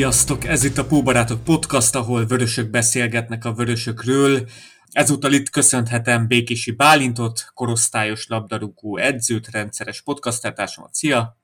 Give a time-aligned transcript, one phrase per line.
[0.00, 0.44] Sziasztok!
[0.44, 4.48] Ez itt a Póbarátok Podcast, ahol vörösök beszélgetnek a vörösökről.
[4.90, 10.94] Ezúttal itt köszönhetem Békési Bálintot, korosztályos labdarúgó edzőt, rendszeres podcastártársamat.
[10.94, 11.36] Szia!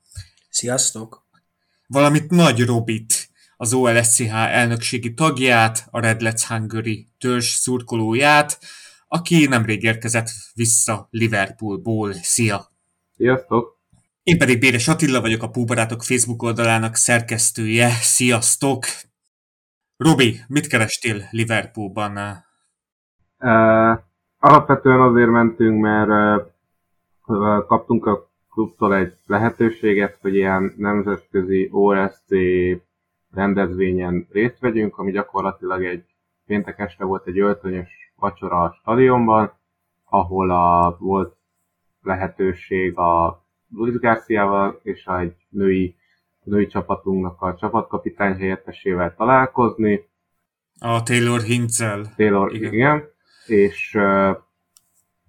[0.49, 1.27] Sziasztok!
[1.87, 8.59] Valamit Nagy Robit, az OLSCH elnökségi tagját, a Red Let's Hungary törzs szurkolóját,
[9.09, 12.13] aki nemrég érkezett vissza Liverpoolból.
[12.13, 12.73] Szia!
[13.17, 13.76] Sziasztok!
[14.31, 17.89] Én pedig Béres Attila vagyok, a Púbarátok Facebook oldalának szerkesztője.
[17.89, 18.85] Sziasztok!
[19.97, 22.17] Robi, mit kerestél Liverpoolban?
[23.39, 23.99] Uh,
[24.39, 26.43] alapvetően azért mentünk, mert
[27.27, 32.29] uh, kaptunk a klubtól egy lehetőséget, hogy ilyen nemzetközi OSC
[33.31, 36.05] rendezvényen részt vegyünk, ami gyakorlatilag egy
[36.47, 39.53] péntek este volt egy öltönyös vacsora a stadionban,
[40.05, 41.37] ahol a, volt
[42.03, 43.45] lehetőség a
[43.77, 45.97] Luis Garciával és egy női,
[46.43, 50.09] női csapatunknak a csapatkapitány helyettesével találkozni.
[50.81, 52.13] A Taylor Hintzel.
[52.17, 52.73] Taylor, igen.
[52.73, 53.05] igen.
[53.47, 54.37] És uh,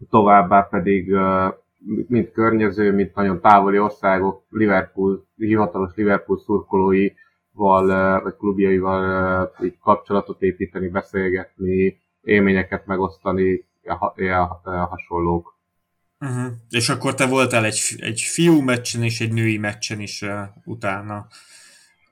[0.09, 1.53] továbbá pedig uh,
[2.07, 10.87] mint környező, mint nagyon távoli országok, Liverpool, hivatalos Liverpool szurkolóival, vagy klubjaival így kapcsolatot építeni,
[10.87, 13.65] beszélgetni, élményeket megosztani,
[14.89, 15.56] hasonlók.
[16.19, 16.51] Uh-huh.
[16.69, 21.27] És akkor te voltál egy, egy fiú meccsen és egy női meccsen is uh, utána,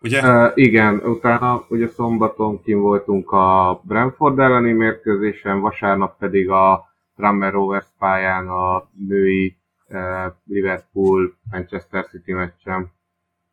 [0.02, 0.22] ugye?
[0.22, 7.52] Uh, igen, utána ugye szombaton kim voltunk a Brentford elleni mérkőzésen, vasárnap pedig a Drummer
[7.52, 9.58] Rovers pályán a női
[9.88, 12.92] uh, Liverpool Manchester City meccsen.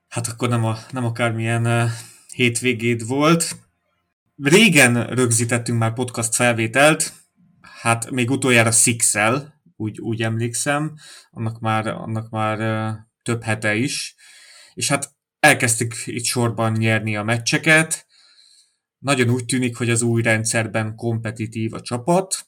[0.09, 1.91] Hát akkor nem, a, nem akármilyen uh,
[2.35, 3.57] hétvégéd volt.
[4.43, 7.13] Régen rögzítettünk már podcast felvételt,
[7.83, 9.15] hát még utoljára six
[9.83, 10.95] úgy, úgy emlékszem,
[11.31, 12.59] annak már, annak már
[13.23, 14.15] több hete is,
[14.75, 18.07] és hát elkezdtük itt sorban nyerni a meccseket,
[18.99, 22.47] nagyon úgy tűnik, hogy az új rendszerben kompetitív a csapat.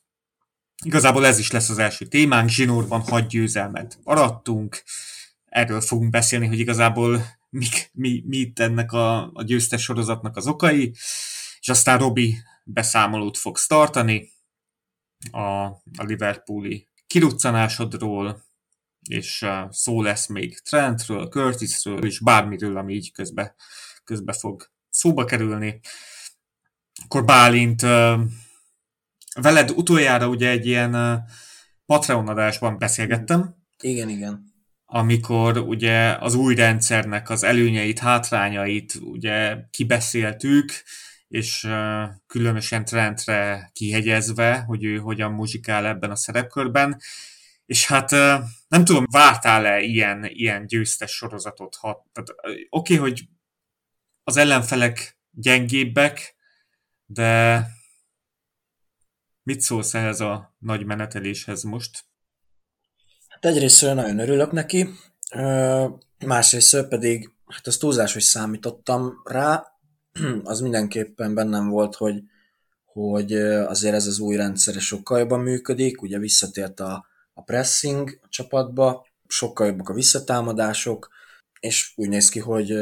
[0.85, 4.83] Igazából ez is lesz az első témánk, zsinórban hat győzelmet arattunk,
[5.45, 10.47] erről fogunk beszélni, hogy igazából mi, mi, mi itt ennek a, a győztes sorozatnak az
[10.47, 10.95] okai,
[11.61, 14.33] és aztán Robi beszámolót fog tartani
[15.31, 15.65] a,
[15.97, 18.45] a Liverpooli kiruccanásodról,
[19.09, 23.55] és szó lesz még Trentről, Curtisről, és bármiről, ami így közbe,
[24.05, 25.81] közbe fog szóba kerülni.
[27.05, 27.81] Akkor Bálint,
[29.41, 31.25] veled utoljára ugye egy ilyen
[31.87, 33.55] Patreon adásban beszélgettem.
[33.81, 34.53] Igen, igen.
[34.87, 40.73] Amikor ugye az új rendszernek az előnyeit, hátrányait ugye kibeszéltük,
[41.35, 41.69] és
[42.27, 47.01] különösen Trentre kihegyezve, hogy ő hogyan muzsikál ebben a szerepkörben.
[47.67, 48.11] És hát
[48.69, 51.79] nem tudom, vártál-e ilyen, ilyen győztes sorozatot?
[51.83, 53.29] Oké, okay, hogy
[54.25, 56.37] az ellenfelek gyengébbek,
[57.07, 57.67] de
[59.43, 62.05] mit szólsz ehhez a nagy meneteléshez most?
[63.29, 64.89] Hát egyrészt nagyon örülök neki,
[66.27, 69.74] másrészt pedig, hát az túlzás, hogy számítottam rá,
[70.43, 72.23] az mindenképpen bennem volt, hogy,
[72.85, 79.07] hogy azért ez az új rendszer sokkal jobban működik, ugye visszatért a, a pressing csapatba,
[79.27, 81.09] sokkal jobbak a visszatámadások,
[81.61, 82.75] és úgy néz ki, hogy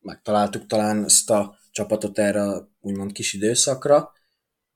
[0.00, 4.12] megtaláltuk talán ezt a csapatot erre úgymond kis időszakra,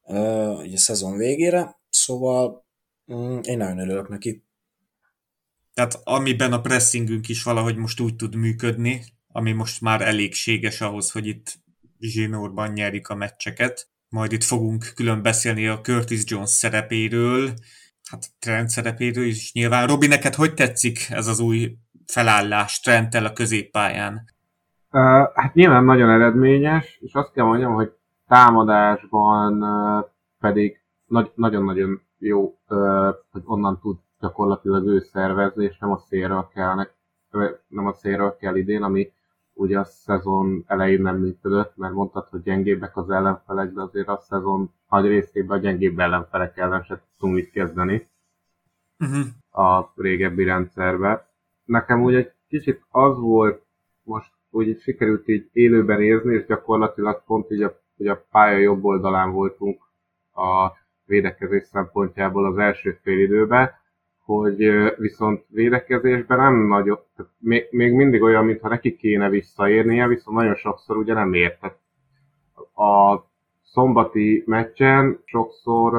[0.02, 2.66] ugye a szezon végére, szóval
[3.12, 4.44] mm, én nagyon örülök neki.
[5.74, 11.10] Tehát amiben a pressingünk is valahogy most úgy tud működni, ami most már elégséges ahhoz,
[11.10, 11.61] hogy itt
[12.08, 13.88] zsinórban nyerik a meccseket.
[14.08, 17.50] Majd itt fogunk külön beszélni a Curtis Jones szerepéről,
[18.10, 19.86] hát Trent szerepéről is nyilván.
[19.86, 21.76] Robi, neked hogy tetszik ez az új
[22.06, 24.24] felállás Trenttel a középpályán?
[24.90, 25.02] Uh,
[25.34, 27.92] hát nyilván nagyon eredményes, és azt kell mondjam, hogy
[28.28, 30.04] támadásban uh,
[30.40, 36.48] pedig nagy, nagyon-nagyon jó, uh, hogy onnan tud gyakorlatilag ő szervezni, és nem a szélről
[36.54, 36.86] kell,
[37.68, 39.12] nem a szélről kell idén, ami
[39.54, 44.20] ugye a szezon elején nem működött, mert mondtad, hogy gyengébbek az ellenfelek, de azért a
[44.20, 48.08] szezon nagy részében a gyengébb ellenfelek ellen se tudtunk mit kezdeni
[48.98, 49.26] uh-huh.
[49.66, 51.30] a régebbi rendszerbe.
[51.64, 53.64] Nekem úgy egy kicsit az volt,
[54.02, 58.84] most úgy sikerült így élőben érzni, és gyakorlatilag pont így a, hogy a pálya jobb
[58.84, 59.82] oldalán voltunk
[60.34, 60.72] a
[61.04, 63.70] védekezés szempontjából az első fél időben,
[64.24, 70.36] hogy viszont védekezésben nem nagyon, tehát még, még mindig olyan, mintha neki kéne visszaérnie, viszont
[70.36, 71.60] nagyon sokszor ugye nem ért.
[71.60, 71.78] Tehát
[72.74, 73.24] a
[73.62, 75.94] szombati meccsen sokszor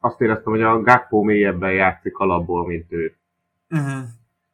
[0.00, 3.16] azt éreztem, hogy a Gakpo mélyebben játszik alapból, mint ő.
[3.70, 4.02] Uh-huh.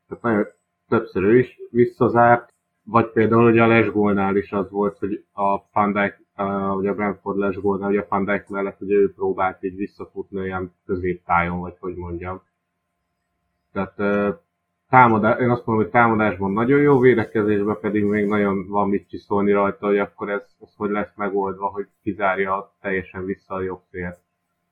[0.09, 0.47] Tehát nagyon
[0.89, 2.53] többször ő is visszazárt,
[2.85, 6.27] vagy például hogy a lesgólnál is az volt, hogy a Pandijk,
[6.75, 11.61] vagy a Brentford lesgólnál, hogy a Pandijk mellett hogy ő próbált így visszafutni olyan középtájon,
[11.61, 12.43] vagy hogy mondjam.
[13.79, 14.39] Tehát
[14.89, 19.53] támadás, én azt mondom, hogy támadásban nagyon jó, védekezésben pedig még nagyon van mit csiszolni
[19.53, 24.19] rajta, hogy akkor ez, ez hogy lesz megoldva, hogy kizárja teljesen vissza a jobb fél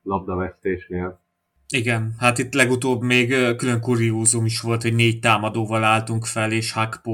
[0.03, 1.21] labdavesztésnél.
[1.69, 6.73] Igen, hát itt legutóbb még külön kuriózum is volt, hogy négy támadóval álltunk fel, és
[6.73, 7.13] Hakpo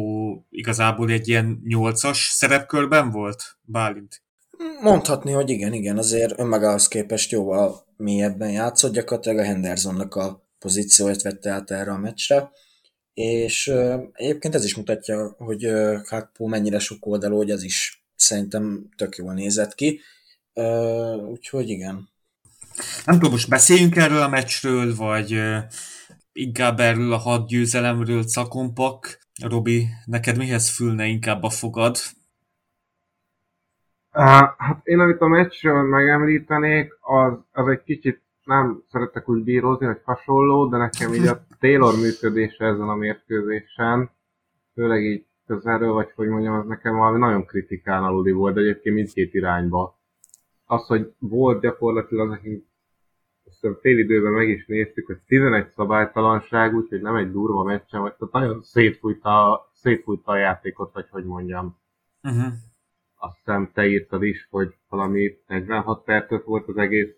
[0.50, 4.22] igazából egy ilyen nyolcas szerepkörben volt, Bálint?
[4.82, 11.22] Mondhatni, hogy igen, igen, azért önmagához képest jóval mélyebben játszott, gyakorlatilag a Hendersonnak a pozícióját
[11.22, 12.50] vette át erre a meccsre,
[13.14, 18.04] és uh, egyébként ez is mutatja, hogy uh, Hakpo mennyire sok oldalú, hogy ez is
[18.16, 20.00] szerintem tök jól nézett ki,
[20.54, 22.10] uh, úgyhogy igen,
[23.04, 25.42] nem tudom, most beszéljünk erről a meccsről, vagy
[26.32, 29.18] inkább erről a hat győzelemről cakompak.
[29.42, 31.96] Robi, neked mihez fülne inkább a fogad?
[34.56, 40.00] hát én amit a meccsről megemlítenék, az, az egy kicsit nem szeretek úgy bírozni, vagy
[40.04, 44.10] hasonló, de nekem így a Taylor működése ezen a mérkőzésen,
[44.74, 48.94] főleg így közelről, vagy hogy mondjam, az nekem valami nagyon kritikán aluli volt, de egyébként
[48.94, 50.00] mindkét irányba
[50.72, 52.64] az, hogy volt gyakorlatilag nekünk
[53.44, 58.14] azt fél időben meg is néztük, hogy 11 szabálytalanság, úgyhogy nem egy durva meccsen, vagy
[58.14, 61.78] tehát nagyon szétfújta, szétfújta a játékot, vagy hogy mondjam.
[62.22, 62.52] Uh-huh.
[63.16, 67.16] Azt hiszem te írtad is, hogy valami 46 percet volt az egész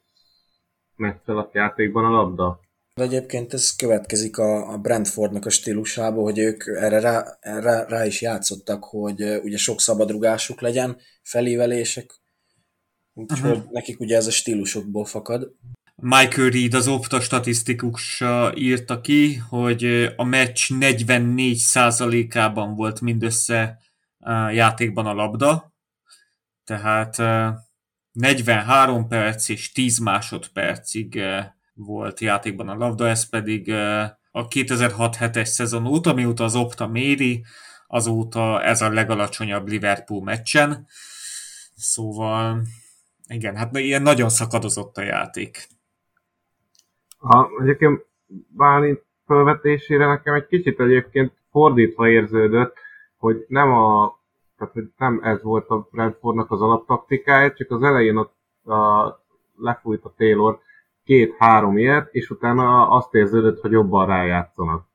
[0.96, 2.60] meccs alatt játékban a labda.
[2.94, 8.06] De egyébként ez következik a, a Brentfordnak a stílusából, hogy ők erre rá, erre rá
[8.06, 12.22] is játszottak, hogy ugye sok szabadrugásuk legyen, felévelések,
[13.14, 13.70] Úgyhogy uh-huh.
[13.70, 15.52] nekik ugye ez a stílusokból fakad.
[15.94, 18.22] Michael Reed az Opta statisztikus
[18.54, 19.84] írta ki, hogy
[20.16, 23.78] a meccs 44%-ában volt mindössze
[24.52, 25.72] játékban a labda,
[26.64, 27.16] tehát
[28.14, 31.20] 43 perc és 10 másodpercig
[31.74, 33.72] volt játékban a labda, ez pedig
[34.30, 37.44] a 2006-7-es szezon óta, mióta az Opta méri,
[37.86, 40.86] azóta ez a legalacsonyabb Liverpool meccsen.
[41.76, 42.62] Szóval
[43.26, 45.68] igen, hát ilyen nagyon szakadozott a játék.
[47.18, 48.04] Ha, egyébként
[48.48, 52.76] Bálint felvetésére nekem egy kicsit egyébként fordítva érződött,
[53.16, 54.18] hogy nem a
[54.64, 58.34] tehát, hogy nem ez volt a Brentfordnak az alaptaktikája, csak az elején ott
[58.64, 59.22] a,
[59.56, 60.60] lefújt a Taylor
[61.04, 64.86] két-három ilyet, és utána azt érződött, hogy jobban rájátszanak.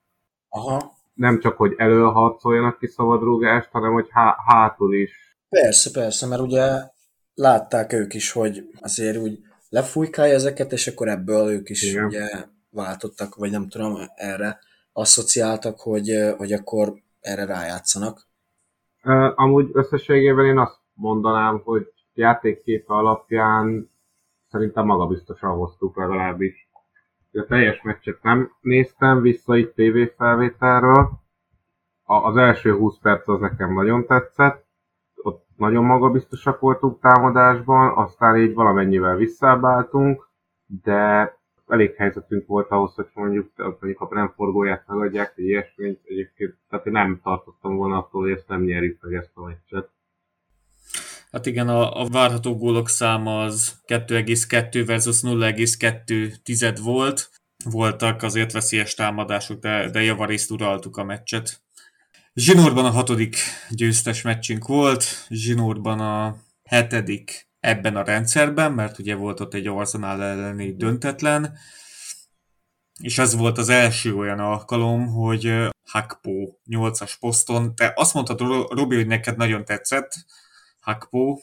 [0.50, 0.92] Aha.
[1.14, 5.38] Nem csak, hogy előharcoljanak ki szabadrúgást, hanem hogy há- hátul is.
[5.50, 6.68] Persze, persze, mert ugye
[7.34, 9.40] látták ők is, hogy azért úgy
[9.70, 12.06] lefújkálja ezeket, és akkor ebből ők is Igen.
[12.06, 12.28] ugye
[12.70, 14.60] váltottak, vagy nem tudom, erre
[14.94, 18.28] asszociáltak, hogy, hogy akkor erre rájátszanak.
[19.04, 23.90] Uh, amúgy összességében én azt mondanám, hogy játékképe alapján
[24.48, 26.70] szerintem magabiztosan hoztuk legalábbis.
[27.34, 31.10] A teljes meccset nem néztem vissza itt tévéfelvételről.
[32.04, 34.68] Az első 20 perc az nekem nagyon tetszett
[35.24, 40.30] ott nagyon magabiztosak voltunk támadásban, aztán így valamennyivel visszaálltunk,
[40.66, 41.38] de
[41.70, 46.92] elég helyzetünk volt ahhoz, hogy mondjuk, mondjuk a Brentford megadják, hogy ilyesmi, egyébként, tehát én
[46.94, 49.90] nem tartottam volna attól, hogy ezt nem nyerjük meg ezt a meccset.
[51.32, 57.30] Hát igen, a, a várható gólok száma az 2,2 versus 0,2 tized volt.
[57.66, 61.62] Voltak azért veszélyes támadások, de, de javarészt uraltuk a meccset.
[62.34, 63.36] Zsinórban a hatodik
[63.70, 70.24] győztes meccsünk volt, Zsinórban a hetedik ebben a rendszerben, mert ugye volt ott egy Arsenal
[70.24, 71.58] elleni döntetlen,
[73.02, 76.32] és ez volt az első olyan alkalom, hogy Hakpo
[76.70, 78.40] 8-as poszton, te azt mondtad,
[78.70, 80.12] Robi, hogy neked nagyon tetszett
[80.80, 81.38] Hakpo.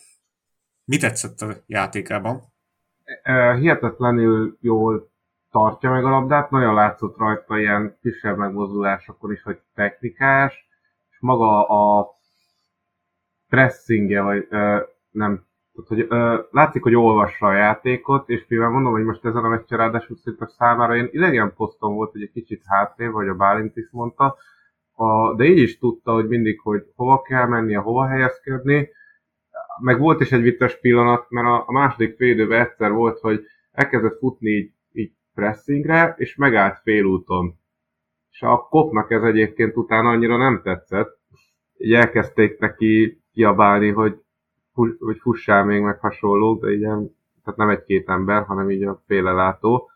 [0.84, 2.42] Mi tetszett a játékában?
[3.58, 5.10] Hihetetlenül jól
[5.50, 10.66] tartja meg a labdát, nagyon látszott rajta ilyen kisebb megmozdulásokon is, hogy technikás,
[11.10, 12.10] és maga a
[13.48, 14.48] pressingje, vagy
[15.10, 15.45] nem,
[15.76, 19.48] tehát, hogy ö, látszik, hogy olvassa a játékot, és mivel mondom, hogy most ezen a
[19.48, 23.76] meccsen ráadásul szinte számára ilyen idegen poszton volt, hogy egy kicsit hátrébb, vagy a Bálint
[23.76, 24.36] is mondta,
[24.92, 28.88] a, de így is tudta, hogy mindig, hogy hova kell mennie, hova helyezkedni,
[29.82, 34.18] meg volt is egy vicces pillanat, mert a, a második fél egyszer volt, hogy elkezdett
[34.18, 37.58] futni így, így pressingre, és megállt félúton
[38.36, 41.18] és a kopnak ez egyébként utána annyira nem tetszett.
[41.78, 44.20] Így elkezdték neki kiabálni, hogy,
[44.98, 49.90] hogy fussál még meg hasonló, de ilyen, tehát nem egy-két ember, hanem így a félelátó.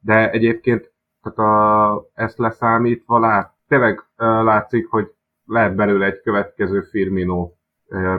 [0.00, 5.06] De egyébként tehát a, ezt leszámítva lát, tényleg látszik, hogy
[5.46, 7.52] lehet belőle egy következő Firmino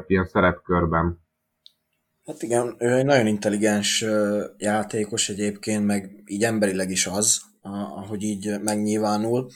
[0.07, 1.21] ilyen szerepkörben.
[2.25, 4.05] Hát igen, ő egy nagyon intelligens
[4.57, 7.41] játékos egyébként, meg így emberileg is az,
[7.95, 9.47] ahogy így megnyilvánul.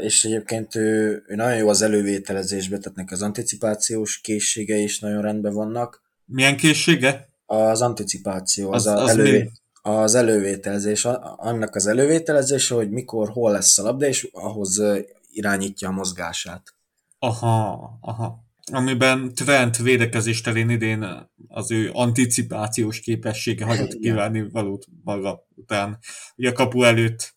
[0.00, 5.22] És egyébként ő, ő nagyon jó az elővételezésbe, tehát neki az anticipációs készsége is nagyon
[5.22, 6.02] rendben vannak.
[6.24, 7.28] Milyen készsége?
[7.46, 9.50] Az anticipáció, az, az, az, elővé,
[9.82, 11.04] az elővételezés,
[11.36, 14.82] annak az elővételezése, hogy mikor, hol lesz a labda, és ahhoz
[15.30, 16.74] irányítja a mozgását.
[17.18, 25.46] Aha, aha amiben Trent védekezés terén idén az ő anticipációs képessége hagyott kívánni valót maga
[25.54, 25.98] után.
[26.36, 27.34] Ugye a kapu előtt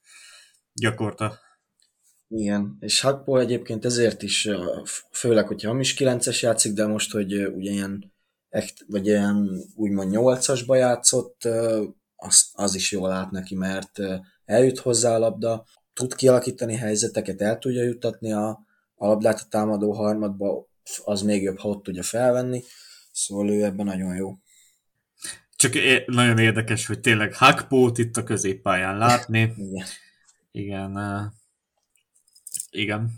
[0.73, 1.39] gyakorta.
[2.31, 4.49] Igen, és Hakpo egyébként ezért is,
[5.11, 8.13] főleg, hogyha hamis 9-es játszik, de most, hogy ugye ilyen,
[8.87, 11.43] vagy ilyen úgymond 8-asba játszott,
[12.15, 13.99] az, az is jól lát neki, mert
[14.45, 18.49] eljut hozzá a labda, tud kialakítani helyzeteket, el tudja jutatni a,
[18.95, 20.67] a labdát a támadó harmadba,
[21.03, 22.63] az még jobb, ha ott tudja felvenni,
[23.11, 24.37] szóval ő ebben nagyon jó.
[25.55, 29.53] Csak é- nagyon érdekes, hogy tényleg Hackpót itt a középpályán látni.
[29.57, 29.85] Igen.
[30.51, 30.97] Igen.
[32.71, 33.09] Igen.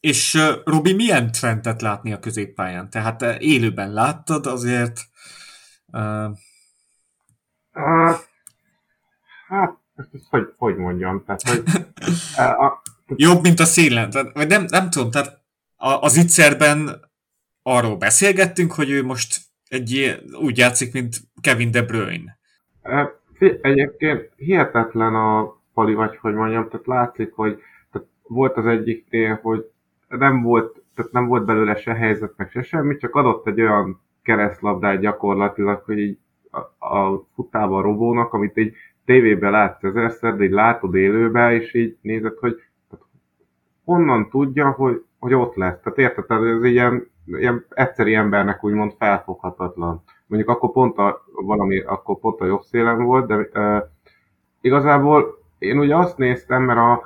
[0.00, 2.90] És uh, Robi, milyen trendet látni a középpályán?
[2.90, 5.00] Tehát uh, élőben láttad azért?
[5.86, 6.36] Uh...
[9.48, 11.24] Hát, ezt hogy, hogy mondjam?
[11.24, 11.62] Tehát, hogy,
[12.36, 12.82] uh, a...
[13.06, 14.10] Jobb, mint a szélen.
[14.10, 15.42] Tehát, vagy nem, nem tudom, tehát
[15.76, 17.10] az ittszerben
[17.62, 22.38] arról beszélgettünk, hogy ő most egy úgy játszik, mint Kevin De Bruyne.
[23.60, 27.60] Egyébként hihetetlen a pali, vagy hogy mondjam, tehát látszik, hogy
[28.34, 29.70] volt az egyik tél, hogy
[30.08, 34.00] nem volt, tehát nem volt belőle se helyzet, meg se semmi, csak adott egy olyan
[34.22, 36.18] keresztlabdát gyakorlatilag, hogy így
[36.50, 38.74] a, a futában robónak, amit így
[39.04, 42.62] tévében látsz ezerszer, de így látod élőben, és így nézed, hogy
[43.84, 45.80] honnan tudja, hogy hogy ott lesz.
[45.80, 50.02] Tehát érted, ez ilyen, ilyen egyszeri embernek úgymond felfoghatatlan.
[50.26, 53.82] Mondjuk akkor pont a, valami, akkor pont a jobb szélen volt, de uh,
[54.60, 57.02] igazából én ugye azt néztem, mert a,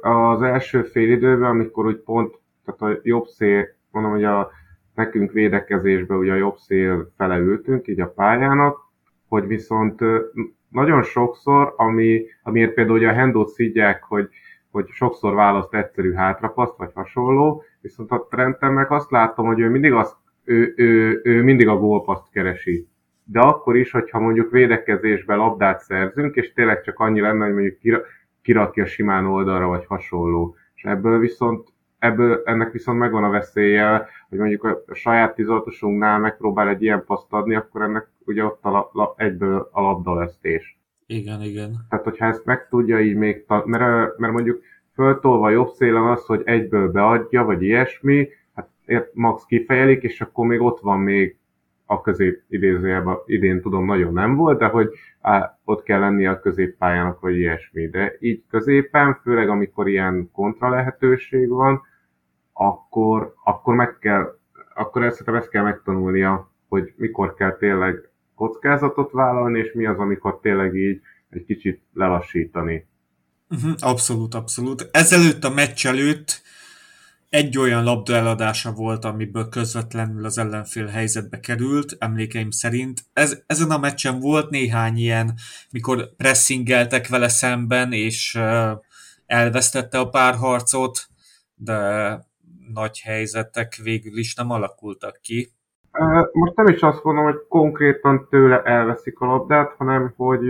[0.00, 2.34] az első fél időben, amikor úgy pont,
[2.64, 4.50] tehát a jobb szél, mondom, hogy a,
[4.94, 8.78] nekünk védekezésben ugye a jobb szél fele ültünk, így a pályának,
[9.28, 10.00] hogy viszont
[10.68, 14.28] nagyon sokszor, ami, amiért például ugye a hendót szidják, hogy
[14.70, 19.68] hogy sokszor választ egyszerű hátrapaszt, vagy hasonló, viszont a Trenten meg azt látom, hogy ő
[19.68, 22.86] mindig, azt, ő, ő, ő mindig a gólpaszt keresi.
[23.24, 27.78] De akkor is, hogyha mondjuk védekezésben labdát szerzünk, és tényleg csak annyi lenne, hogy mondjuk
[28.50, 30.54] kirakja simán oldalra, vagy hasonló.
[30.74, 36.68] És ebből viszont ebből, ennek viszont megvan a veszélye, hogy mondjuk a saját tizoltosunknál megpróbál
[36.68, 40.78] egy ilyen paszt adni, akkor ennek ugye ott a, la, egyből a labdavesztés.
[41.06, 41.86] Igen, igen.
[41.88, 44.62] Tehát, hogyha ezt meg tudja így még, mert, mert mondjuk
[44.94, 50.60] föltolva jobb szélen az, hogy egyből beadja, vagy ilyesmi, hát max kifejelik, és akkor még
[50.60, 51.36] ott van még
[51.90, 56.40] a közép idézőjelben, idén tudom, nagyon nem volt, de hogy á, ott kell lenni a
[56.40, 57.88] középpályának, vagy ilyesmi.
[57.88, 61.82] De így középen, főleg amikor ilyen kontra lehetőség van,
[62.52, 64.38] akkor, akkor meg kell,
[64.74, 70.40] akkor ezt, ezt kell megtanulnia, hogy mikor kell tényleg kockázatot vállalni, és mi az, amikor
[70.40, 72.86] tényleg így egy kicsit lelassítani.
[73.48, 74.88] Uh-huh, abszolút, abszolút.
[74.92, 76.42] Ezelőtt a meccs előtt
[77.30, 83.04] egy olyan labda eladása volt, amiből közvetlenül az ellenfél helyzetbe került, emlékeim szerint.
[83.12, 85.38] Ez, ezen a meccsen volt néhány ilyen,
[85.70, 88.38] mikor pressingeltek vele szemben, és
[89.26, 91.08] elvesztette a párharcot,
[91.54, 91.78] de
[92.72, 95.52] nagy helyzetek végül is nem alakultak ki.
[96.32, 100.42] Most nem is azt mondom, hogy konkrétan tőle elveszik a labdát, hanem hogy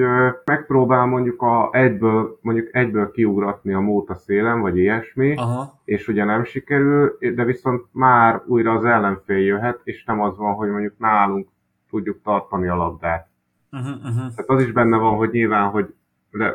[0.44, 5.80] megpróbál mondjuk a egyből, mondjuk egyből kiugratni a móta szélen, vagy ilyesmi, Aha.
[5.84, 10.54] és ugye nem sikerül, de viszont már újra az ellenfél jöhet, és nem az van,
[10.54, 11.48] hogy mondjuk nálunk
[11.90, 13.28] tudjuk tartani a labdát.
[13.72, 14.14] Uh-huh, uh-huh.
[14.14, 15.94] Tehát az is benne van, hogy nyilván, hogy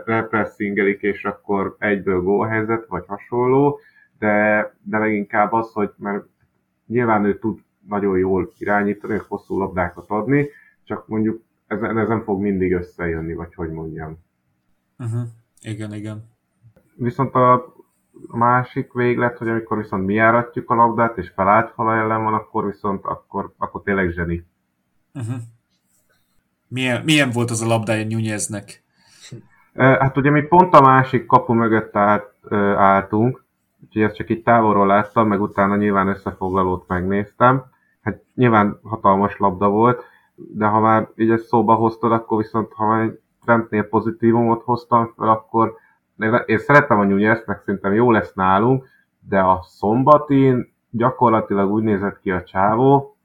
[0.06, 3.80] repressingelik, és akkor egyből gólhelyzet, vagy hasonló,
[4.20, 6.26] de, de leginkább az, hogy mert
[6.88, 10.50] nyilván ő tud nagyon jól irányítani, hosszú labdákat adni,
[10.84, 14.18] csak mondjuk ez, nem fog mindig összejönni, vagy hogy mondjam.
[15.00, 15.22] Uh-huh.
[15.62, 16.30] Igen, igen.
[16.96, 17.74] Viszont a
[18.28, 22.66] másik véglet, hogy amikor viszont mi járatjuk a labdát, és felállt fala ellen van, akkor
[22.66, 24.46] viszont akkor, akkor tényleg zseni.
[25.14, 25.36] Uh-huh.
[26.68, 28.84] Milyen, milyen volt az a labdája Nuneznek?
[29.76, 33.46] Hát ugye mi pont a másik kapu mögött állt, álltunk,
[33.84, 37.66] úgyhogy ezt csak így távolról láttam, meg utána nyilván összefoglalót megnéztem
[38.06, 40.04] hát nyilván hatalmas labda volt,
[40.36, 45.14] de ha már így ezt szóba hoztad, akkor viszont ha már egy Trentnél pozitívumot hoztam
[45.18, 45.74] fel, akkor
[46.46, 48.88] én szerettem a Nunez, meg szerintem jó lesz nálunk,
[49.20, 53.18] de a szombatin gyakorlatilag úgy nézett ki a csávó,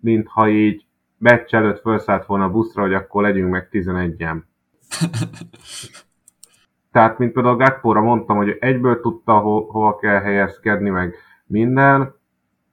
[0.00, 0.86] mintha így
[1.18, 4.42] meccs előtt felszállt volna a buszra, hogy akkor legyünk meg 11-en.
[6.92, 11.14] Tehát, mint például Gatpóra mondtam, hogy egyből tudta, ho- hova kell helyezkedni, meg
[11.46, 12.14] minden.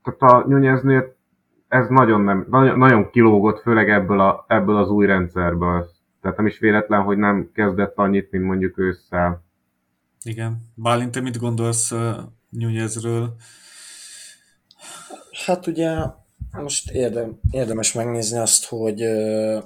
[0.04, 1.16] Tehát a Nuneznél
[1.72, 5.90] ez nagyon, nem, nagyon, nagyon kilógott, főleg ebből, a, ebből az új rendszerből.
[6.22, 9.44] Tehát nem is véletlen, hogy nem kezdett annyit, mint mondjuk ősszel.
[10.24, 10.58] Igen.
[10.76, 12.18] Bálint, te mit gondolsz uh,
[12.50, 13.36] Nunezről?
[15.46, 15.96] Hát ugye
[16.52, 19.64] most érdem, érdemes megnézni azt, hogy uh,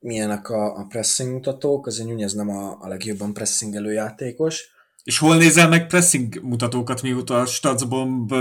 [0.00, 4.76] milyenek a, a pressing mutatók, azért Nunez nem a, a legjobban pressingelő játékos.
[5.02, 8.34] És hol nézel meg pressing mutatókat, mióta a Statsbomb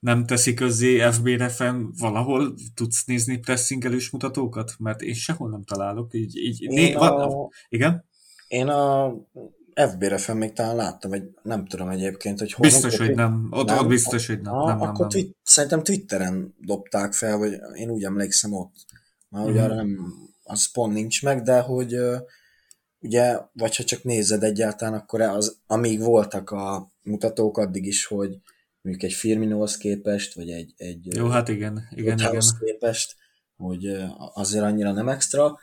[0.00, 4.74] nem teszi közzé FB-refen, valahol tudsz nézni pressingelős mutatókat?
[4.78, 6.14] Mert én sehol nem találok.
[6.14, 8.04] Így, így, Én né, a- van, igen?
[8.48, 9.12] Én a
[9.74, 12.66] FB-re még talán láttam, vagy nem tudom egyébként, hogy hol.
[12.66, 13.48] Biztos, hogy nem.
[13.50, 13.78] Ott, Nem?
[13.78, 14.54] ott biztos, hogy nem.
[14.54, 15.08] Nem, nem, akkor nem.
[15.08, 18.74] Twit- szerintem Twitteren dobták fel, vagy én úgy emlékszem ott.
[19.28, 19.64] Már ugye Mhm.
[19.64, 21.96] arra nem, az pont nincs meg, de hogy
[23.00, 28.38] ugye, vagy ha csak nézed egyáltalán, akkor az, amíg voltak a mutatók addig is, hogy
[28.80, 31.88] mondjuk egy Firminóhoz képest, vagy egy, egy Jó, hát igen.
[31.90, 32.42] Igen, igen.
[32.64, 33.16] Képest,
[33.56, 33.86] hogy
[34.34, 35.58] azért annyira nem extra,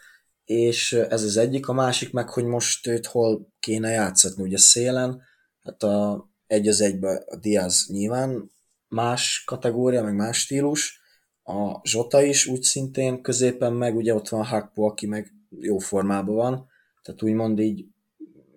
[0.45, 5.21] és ez az egyik, a másik meg, hogy most őt hol kéne játszatni, ugye szélen,
[5.63, 8.51] hát a, egy az egybe a Diaz nyilván
[8.87, 11.01] más kategória, meg más stílus,
[11.43, 16.35] a Zsota is úgy szintén középen, meg ugye ott van Hakpo, aki meg jó formában
[16.35, 16.67] van,
[17.07, 17.85] tehát úgymond így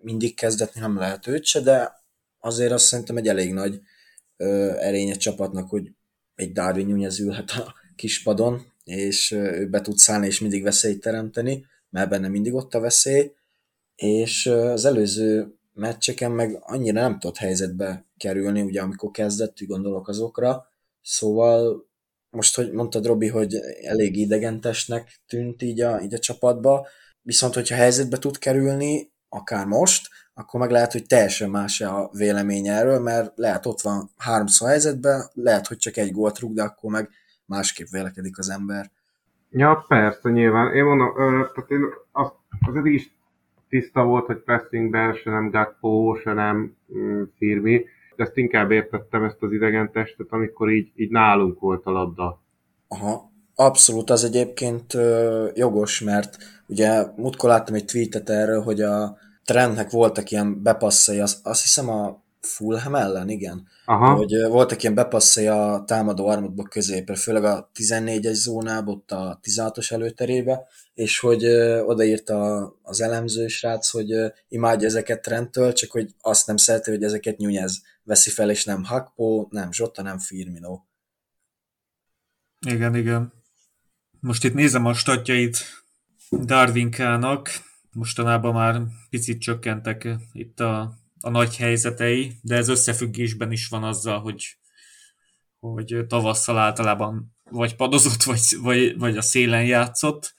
[0.03, 1.93] mindig kezdetni nem lehet őt se, de
[2.39, 3.81] azért azt szerintem egy elég nagy
[4.37, 5.91] ö, erénye csapatnak, hogy
[6.35, 11.67] egy Darwin Nunez ülhet a kispadon, és ő be tud szállni, és mindig veszélyt teremteni,
[11.91, 13.33] mert benne mindig ott a veszély,
[13.95, 20.67] és az előző meccseken meg annyira nem tudott helyzetbe kerülni, ugye amikor kezdett, gondolok azokra,
[21.03, 21.89] szóval
[22.31, 26.87] most, hogy mondtad Robi, hogy elég idegentesnek tűnt így a, így a csapatba,
[27.23, 32.73] viszont hogyha helyzetbe tud kerülni, akár most, akkor meg lehet, hogy teljesen más a véleménye
[32.73, 36.91] erről, mert lehet ott van háromszor helyzetben, lehet, hogy csak egy gólt rúg, de akkor
[36.91, 37.09] meg
[37.47, 38.91] másképp vélekedik az ember.
[39.51, 40.75] Ja, persze, nyilván.
[40.75, 41.81] Én mondom, ö, tehát én
[42.13, 42.29] az,
[42.67, 43.11] az eddig is
[43.69, 47.85] tiszta volt, hogy pressingben se nem Gatpo, se nem mm, Firmi.
[48.17, 52.43] De ezt inkább értettem ezt az idegen testet, amikor így, így nálunk volt a labda.
[52.89, 56.37] Aha, abszolút az egyébként ö, jogos, mert
[56.71, 61.89] ugye múltkor láttam egy tweetet erről, hogy a trendnek voltak ilyen bepasszai, azt, azt hiszem
[61.89, 67.71] a Fulham ellen, igen, Aha, hogy voltak ilyen bepasszai a támadó armadba középre, főleg a
[67.75, 71.45] 14-es zónába, ott a 16-os előterébe, és hogy
[71.85, 77.39] odaírta az elemző srác, hogy imádja ezeket trendtől, csak hogy azt nem szereti, hogy ezeket
[77.39, 80.81] Nunez veszi fel, és nem Hakpo, nem Zsota, nem Firmino.
[82.67, 83.33] Igen, igen.
[84.21, 85.80] Most itt nézem a statjait
[86.37, 87.51] Darwinkának.
[87.93, 94.21] Mostanában már picit csökkentek itt a, a nagy helyzetei, de ez összefüggésben is van azzal,
[94.21, 94.59] hogy,
[95.59, 100.35] hogy tavasszal általában vagy padozott, vagy, vagy, vagy a szélen játszott.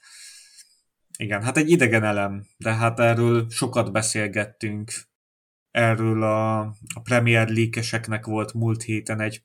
[1.18, 4.92] Igen, hát egy idegen elem, de hát erről sokat beszélgettünk.
[5.70, 6.60] Erről a,
[6.94, 9.42] a Premier League-eseknek volt múlt héten egy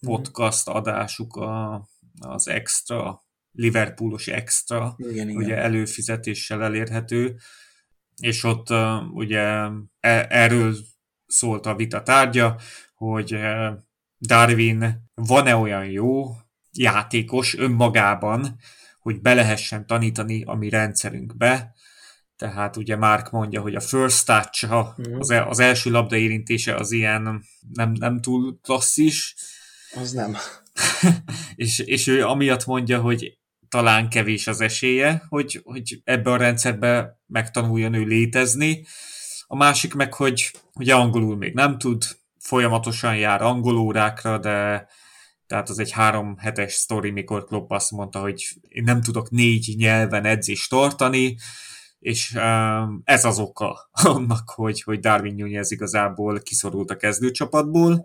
[0.00, 1.88] podcast adásuk a,
[2.20, 3.27] az extra,
[3.58, 5.42] Liverpoolos extra, Igen, igen.
[5.42, 7.36] ugye előfizetéssel elérhető,
[8.16, 9.40] és ott uh, ugye
[10.00, 10.76] e- erről
[11.26, 12.58] szólt a vita tárgya,
[12.94, 13.72] hogy uh,
[14.18, 16.24] Darwin van-e olyan jó
[16.72, 18.56] játékos önmagában,
[19.00, 21.74] hogy be lehessen tanítani a mi rendszerünkbe,
[22.36, 25.18] tehát ugye Mark mondja, hogy a first touch Mhm.
[25.18, 29.34] az, az első labda érintése az ilyen nem, nem túl klasszis,
[29.94, 30.36] Az nem.
[31.54, 37.20] és, és ő amiatt mondja, hogy talán kevés az esélye, hogy, hogy ebbe a rendszerbe
[37.26, 38.86] megtanuljon ő létezni.
[39.46, 42.04] A másik meg, hogy ugye angolul még nem tud,
[42.38, 44.86] folyamatosan jár angolórákra, de
[45.46, 49.74] tehát az egy három hetes sztori, mikor Klopp azt mondta, hogy én nem tudok négy
[49.76, 51.36] nyelven edzést tartani,
[51.98, 58.04] és um, ez az oka annak, hogy, hogy Darwin Nunez igazából kiszorult a kezdőcsapatból,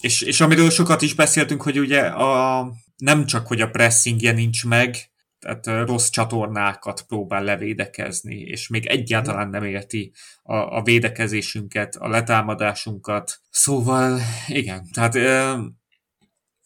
[0.00, 2.58] és, és amiről sokat is beszéltünk, hogy ugye a,
[2.98, 4.96] nem csak, hogy a pressingje nincs meg,
[5.38, 13.40] tehát rossz csatornákat próbál levédekezni, és még egyáltalán nem érti a, a védekezésünket, a letámadásunkat.
[13.50, 15.58] Szóval igen, tehát ö,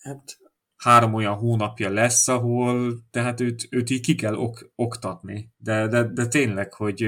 [0.02, 0.38] Hát
[0.76, 5.52] három olyan hónapja lesz, ahol tehát őt, őt így ki kell ok, oktatni.
[5.56, 7.02] De, de, de tényleg, hogy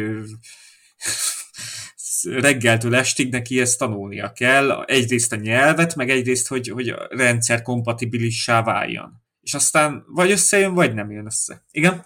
[2.25, 7.63] reggeltől estig neki ezt tanulnia kell, egyrészt a nyelvet, meg egyrészt, hogy, hogy a rendszer
[7.63, 9.23] kompatibilissá váljon.
[9.41, 11.65] És aztán vagy összejön, vagy nem jön össze.
[11.71, 12.05] Igen?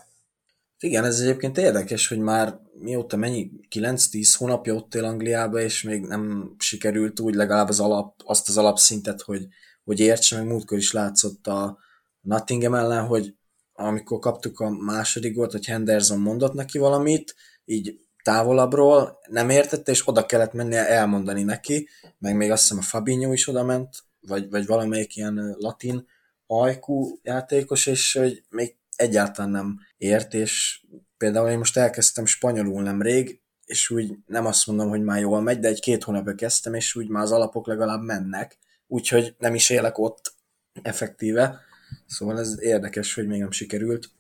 [0.81, 6.07] Igen, ez egyébként érdekes, hogy már mióta mennyi, 9-10 hónapja ott él Angliába, és még
[6.07, 9.47] nem sikerült úgy legalább az alap, azt az alapszintet, hogy,
[9.85, 11.79] hogy értse, meg múltkor is látszott a
[12.21, 13.35] Nottingham ellen, hogy
[13.73, 20.09] amikor kaptuk a második volt, hogy Henderson mondott neki valamit, így távolabbról nem értette, és
[20.09, 24.51] oda kellett mennie elmondani neki, meg még azt hiszem a Fabinho is oda ment, vagy,
[24.51, 26.07] vagy valamelyik ilyen latin
[26.47, 30.83] ajkú játékos, és hogy még egyáltalán nem ért, és
[31.17, 35.59] például én most elkezdtem spanyolul nemrég, és úgy nem azt mondom, hogy már jól megy,
[35.59, 39.99] de egy-két hónapja kezdtem, és úgy már az alapok legalább mennek, úgyhogy nem is élek
[39.99, 40.35] ott
[40.83, 41.61] effektíve,
[42.07, 44.11] szóval ez érdekes, hogy még nem sikerült.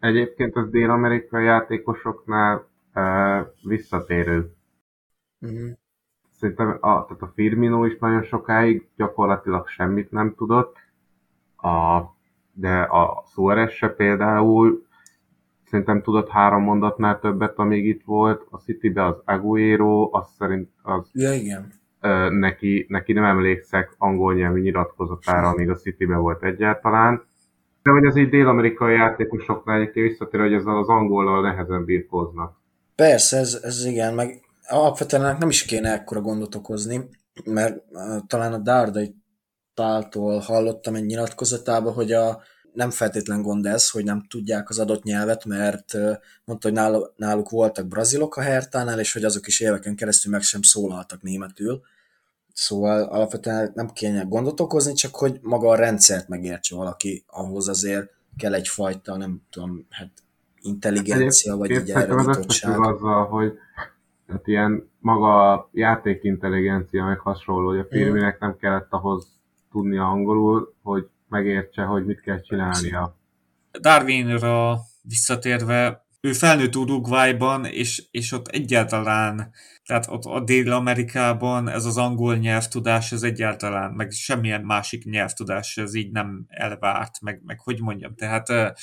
[0.00, 2.66] Egyébként az dél-amerikai játékosoknál
[3.62, 4.52] visszatérő.
[5.40, 5.70] Uh-huh.
[6.30, 10.76] Szerintem a, tehát a Firmino is nagyon sokáig gyakorlatilag semmit nem tudott,
[11.56, 12.02] a,
[12.52, 14.86] de a Suarez se például
[15.64, 18.46] szerintem tudott három mondatnál többet, amíg itt volt.
[18.50, 21.10] A City-be az Aguero, az szerint az...
[21.12, 21.72] Ja, igen.
[22.00, 27.22] Ö, neki, neki nem emlékszek angol nyelvű nyilatkozatára, amíg a City-be volt egyáltalán.
[27.82, 32.56] De hogy az így dél-amerikai játékosoknál egyébként visszatér, hogy ezzel az angollal nehezen birkóznak.
[33.02, 37.08] Persze, ez, ez igen, meg alapvetően nem is kéne ekkora gondot okozni,
[37.44, 39.14] mert uh, talán a Dárdai
[39.74, 45.02] Páltól hallottam egy nyilatkozatában, hogy a, nem feltétlen gond ez, hogy nem tudják az adott
[45.02, 45.96] nyelvet, mert
[46.44, 50.62] mondta, hogy náluk voltak brazilok a Hertánál, és hogy azok is éveken keresztül meg sem
[50.62, 51.80] szólaltak németül.
[52.52, 58.10] Szóval alapvetően nem kéne gondot okozni, csak hogy maga a rendszert megértse valaki, ahhoz azért
[58.36, 60.10] kell egyfajta, nem tudom, hát
[60.68, 62.80] intelligencia, vagy egy elragítottság.
[62.80, 63.58] azzal, hogy
[64.28, 68.38] hát ilyen maga a játékintelligencia, meg hasonló, hogy a filminek mm.
[68.46, 69.26] nem kellett ahhoz
[69.70, 73.16] tudnia angolul, hogy megértse, hogy mit kell csinálnia.
[73.80, 79.50] Darwinra visszatérve, ő felnőtt Uruguayban, és, és ott egyáltalán,
[79.84, 85.94] tehát ott a Dél-Amerikában ez az angol nyelvtudás, ez egyáltalán, meg semmilyen másik nyelvtudás, ez
[85.94, 88.74] így nem elvárt, meg, meg hogy mondjam, tehát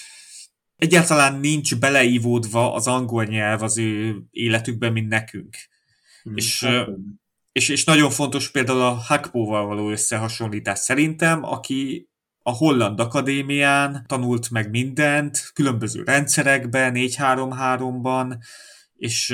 [0.76, 5.56] egyáltalán nincs beleívódva az angol nyelv az ő életükben, mint nekünk.
[6.24, 6.36] Hmm.
[6.36, 6.68] És,
[7.52, 12.10] és, és nagyon fontos például a Hakpóval való összehasonlítás szerintem, aki
[12.48, 18.38] a Holland Akadémián tanult meg mindent, különböző rendszerekben, 4-3-3-ban,
[18.96, 19.26] és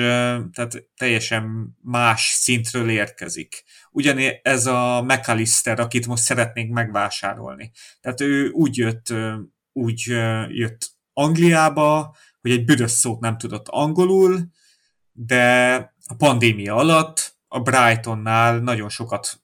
[0.52, 3.64] tehát teljesen más szintről érkezik.
[3.92, 7.72] Ugyanis ez a McAllister, akit most szeretnénk megvásárolni.
[8.02, 9.14] Tehát ő úgy jött,
[9.74, 10.06] úgy
[10.48, 14.52] jött Angliába, hogy egy büdös szót nem tudott angolul,
[15.12, 15.76] de
[16.08, 19.42] a pandémia alatt a Brightonnál nagyon sokat,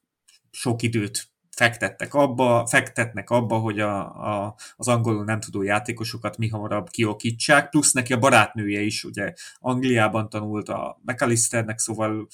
[0.51, 6.47] sok időt fektettek abba, fektetnek abba, hogy a, a, az angolul nem tudó játékosokat mi
[6.47, 12.27] hamarabb kiokítsák, plusz neki a barátnője is ugye Angliában tanult a McAllisternek, szóval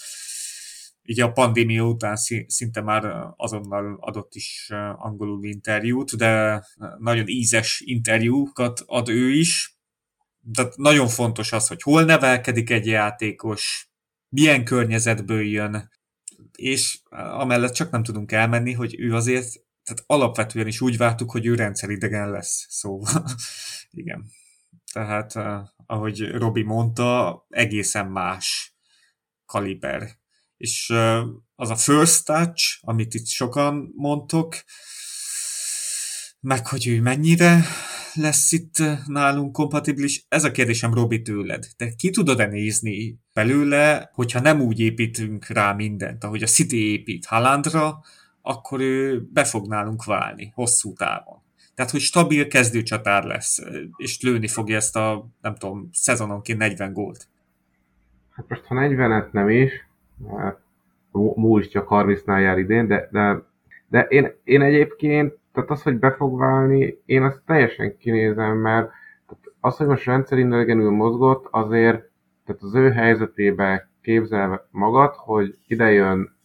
[1.06, 2.16] így a pandémia után
[2.48, 6.64] szinte már azonnal adott is angolul interjút, de
[6.98, 9.78] nagyon ízes interjúkat ad ő is.
[10.54, 13.92] Tehát nagyon fontos az, hogy hol nevelkedik egy játékos,
[14.30, 15.90] milyen környezetből jön,
[16.58, 19.48] és amellett csak nem tudunk elmenni, hogy ő azért,
[19.84, 22.66] tehát alapvetően is úgy vártuk, hogy ő rendszeridegen lesz.
[22.70, 23.26] Szóval,
[23.92, 24.26] igen.
[24.94, 25.34] Tehát,
[25.86, 28.76] ahogy Robi mondta, egészen más
[29.46, 30.22] kaliber.
[30.64, 30.94] És
[31.56, 34.56] az a first touch, amit itt sokan mondtok,
[36.40, 37.62] meg hogy ő mennyire
[38.14, 40.26] lesz itt nálunk kompatibilis?
[40.28, 41.66] Ez a kérdésem Robi tőled.
[41.76, 47.26] Te ki tudod-e nézni belőle, hogyha nem úgy építünk rá mindent, ahogy a City épít
[47.26, 48.04] Halandra,
[48.42, 51.42] akkor ő be fog nálunk válni hosszú távon.
[51.76, 53.60] Tehát, hogy stabil kezdőcsatár lesz,
[53.98, 57.28] és lőni fogja ezt a, nem tudom, szezononként 40 gólt.
[58.30, 59.72] Hát most, ha 40-et nem is,
[60.38, 60.60] hát
[61.12, 63.44] múlt csak 30-nál jár idén, de, de,
[63.88, 68.92] de én, én egyébként tehát az, hogy be fog válni, én azt teljesen kinézem, mert
[69.60, 72.10] az, hogy most rendszerindegenül mozgott, azért
[72.46, 76.36] tehát az ő helyzetébe képzel magad, hogy ide jön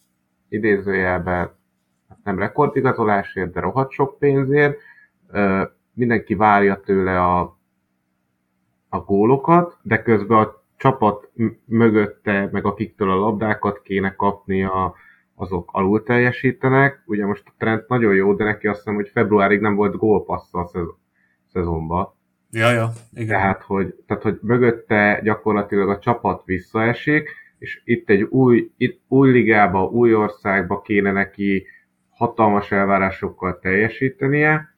[0.49, 1.35] idézőjelbe
[2.09, 4.79] hát nem rekordigatolásért, de rohadt sok pénzért,
[5.93, 7.59] mindenki várja tőle a,
[8.89, 11.31] a gólokat, de közben a csapat
[11.65, 14.95] mögötte, meg akiktől a labdákat kéne kapni a,
[15.35, 17.03] azok alul teljesítenek.
[17.07, 20.59] Ugye most a trend nagyon jó, de neki azt hiszem, hogy februárig nem volt gólpassza
[20.59, 20.97] a szez-
[21.53, 22.17] szezonban.
[22.51, 23.27] Ja, ja, igen.
[23.27, 29.31] Tehát hogy, tehát, hogy mögötte gyakorlatilag a csapat visszaesik, és itt egy új, itt új
[29.31, 31.67] ligába, új országba kéne neki
[32.09, 34.75] hatalmas elvárásokkal teljesítenie,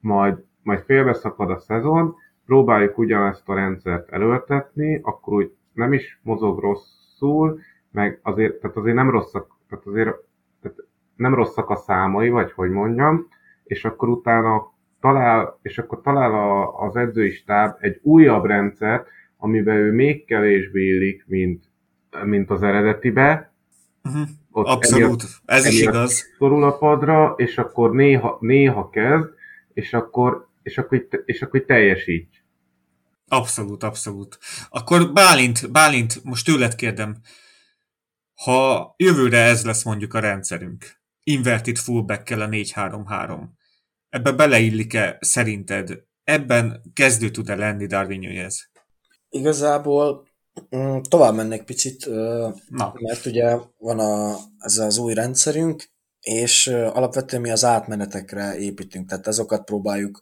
[0.00, 2.14] majd, majd félbeszakad a szezon,
[2.46, 8.96] próbáljuk ugyanezt a rendszert előltetni, akkor úgy nem is mozog rosszul, meg azért, tehát azért
[8.96, 10.16] nem rosszak, tehát azért
[10.62, 10.76] tehát
[11.16, 13.28] nem rosszak a számai, vagy hogy mondjam,
[13.64, 19.76] és akkor utána talál, és akkor talál a, az edzői stáb egy újabb rendszert, amiben
[19.76, 21.64] ő még kevésbé illik, mint,
[22.24, 23.52] mint az eredetibe.
[24.04, 24.28] Uh-huh.
[24.50, 26.34] Ott Abszolút, emiatt, ez is igaz.
[26.38, 29.28] Szorul a padra, és akkor néha, néha kezd,
[29.72, 32.44] és akkor, és akkor, és akkor teljesít.
[33.28, 34.38] Abszolút, abszolút.
[34.68, 37.20] Akkor Bálint, Bálint, most tőled kérdem,
[38.34, 43.40] ha jövőre ez lesz mondjuk a rendszerünk, inverted fullback kell a 4-3-3,
[44.08, 46.04] ebbe beleillik-e szerinted?
[46.24, 48.70] Ebben kezdő tud-e lenni Darwin Nunez?
[49.28, 50.26] Igazából
[50.76, 52.06] mm, tovább mennék picit,
[52.68, 52.92] Na.
[52.94, 59.26] mert ugye van a, ez az új rendszerünk, és alapvetően mi az átmenetekre építünk, tehát
[59.26, 60.20] azokat próbáljuk,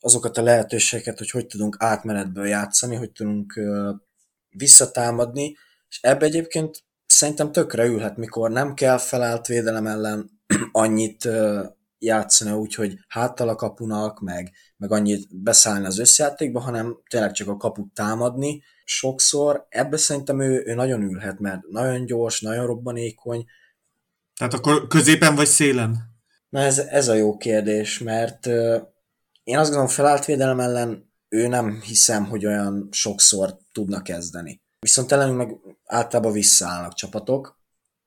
[0.00, 3.60] azokat a lehetőségeket, hogy hogy tudunk átmenetből játszani, hogy tudunk
[4.48, 5.56] visszatámadni,
[5.88, 10.30] és ebbe egyébként szerintem tökre ülhet, mikor nem kell felállt védelem ellen
[10.72, 11.28] annyit
[11.98, 17.48] játszani úgy, hogy háttal a kapunak, meg, meg annyit beszállni az összjátékba, hanem tényleg csak
[17.48, 18.62] a kaput támadni.
[18.84, 23.44] Sokszor ebbe szerintem ő, ő nagyon ülhet, mert nagyon gyors, nagyon robbanékony.
[24.34, 25.96] Tehát akkor középen vagy szélen?
[26.48, 28.48] Na ez, ez a jó kérdés, mert
[29.48, 34.62] én azt gondolom felállt védelem ellen ő nem hiszem, hogy olyan sokszor tudna kezdeni.
[34.78, 37.60] Viszont ellenünk meg általában visszaállnak csapatok,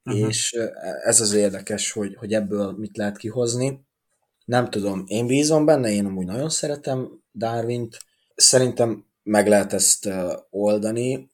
[0.05, 0.27] uh-huh.
[0.27, 0.57] és
[1.03, 3.85] ez az érdekes, hogy, hogy ebből mit lehet kihozni.
[4.45, 7.97] Nem tudom, én bízom benne, én amúgy nagyon szeretem Darwint,
[8.35, 10.09] szerintem meg lehet ezt
[10.49, 11.31] oldani,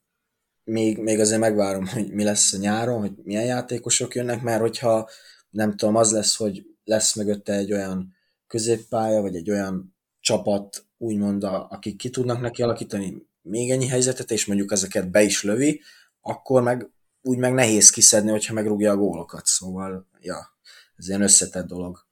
[0.64, 5.10] még, még azért megvárom, hogy mi lesz a nyáron, hogy milyen játékosok jönnek, mert hogyha
[5.50, 8.16] nem tudom, az lesz, hogy lesz mögötte egy olyan
[8.48, 9.96] középpálya, vagy egy olyan
[10.28, 15.22] csapat, úgymond, a, akik ki tudnak neki alakítani még ennyi helyzetet, és mondjuk ezeket be
[15.22, 15.82] is lövi,
[16.22, 16.90] akkor meg
[17.22, 19.46] úgy meg nehéz kiszedni, hogyha megrúgja a gólokat.
[19.46, 20.58] Szóval, ja,
[20.96, 22.06] ez ilyen összetett dolog.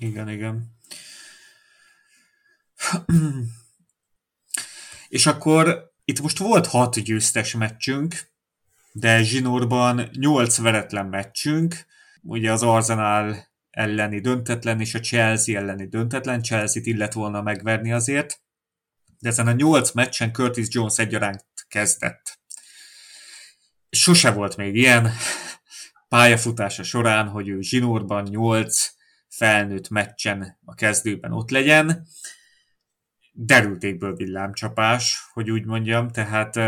[0.00, 0.76] Igen, igen.
[5.08, 8.14] És akkor itt most volt hat győztes meccsünk,
[8.92, 11.86] de zsinórban nyolc veretlen meccsünk,
[12.22, 18.42] ugye az Arsenal elleni döntetlen és a Chelsea elleni döntetlen, Chelsea-t illet volna megverni azért,
[19.18, 22.38] de ezen a nyolc meccsen Curtis Jones egyaránt kezdett.
[23.90, 25.10] Sose volt még ilyen
[26.08, 28.90] pályafutása során, hogy ő zsinórban nyolc
[29.28, 32.06] felnőtt meccsen a kezdőben ott legyen.
[33.32, 36.58] Derültékből villámcsapás, hogy úgy mondjam, tehát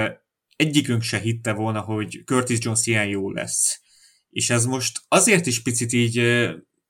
[0.56, 3.80] egyikünk se hitte volna, hogy Curtis Jones ilyen jó lesz.
[4.30, 6.16] És ez most azért is picit így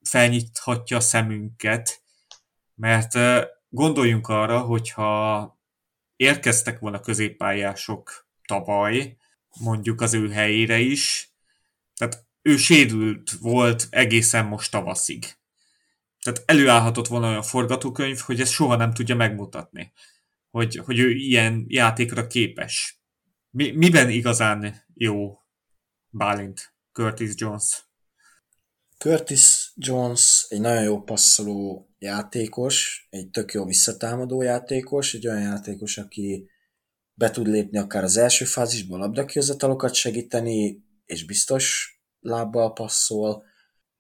[0.03, 2.03] felnyithatja a szemünket,
[2.75, 3.19] mert
[3.69, 5.61] gondoljunk arra, hogyha
[6.17, 9.17] érkeztek volna középpályások tavaly,
[9.61, 11.33] mondjuk az ő helyére is,
[11.95, 15.25] tehát ő sérült volt egészen most tavaszig.
[16.23, 19.93] Tehát előállhatott volna olyan forgatókönyv, hogy ezt soha nem tudja megmutatni,
[20.51, 23.01] hogy, hogy ő ilyen játékra képes.
[23.51, 25.43] Mi, miben igazán jó
[26.09, 27.85] Bálint, Curtis Jones?
[29.03, 35.99] Curtis Jones egy nagyon jó passzoló játékos, egy tök jó visszatámadó játékos, egy olyan játékos,
[35.99, 36.51] aki
[37.15, 43.45] be tud lépni akár az első fázisból labdakihozatalokat segíteni, és biztos lábbal passzol.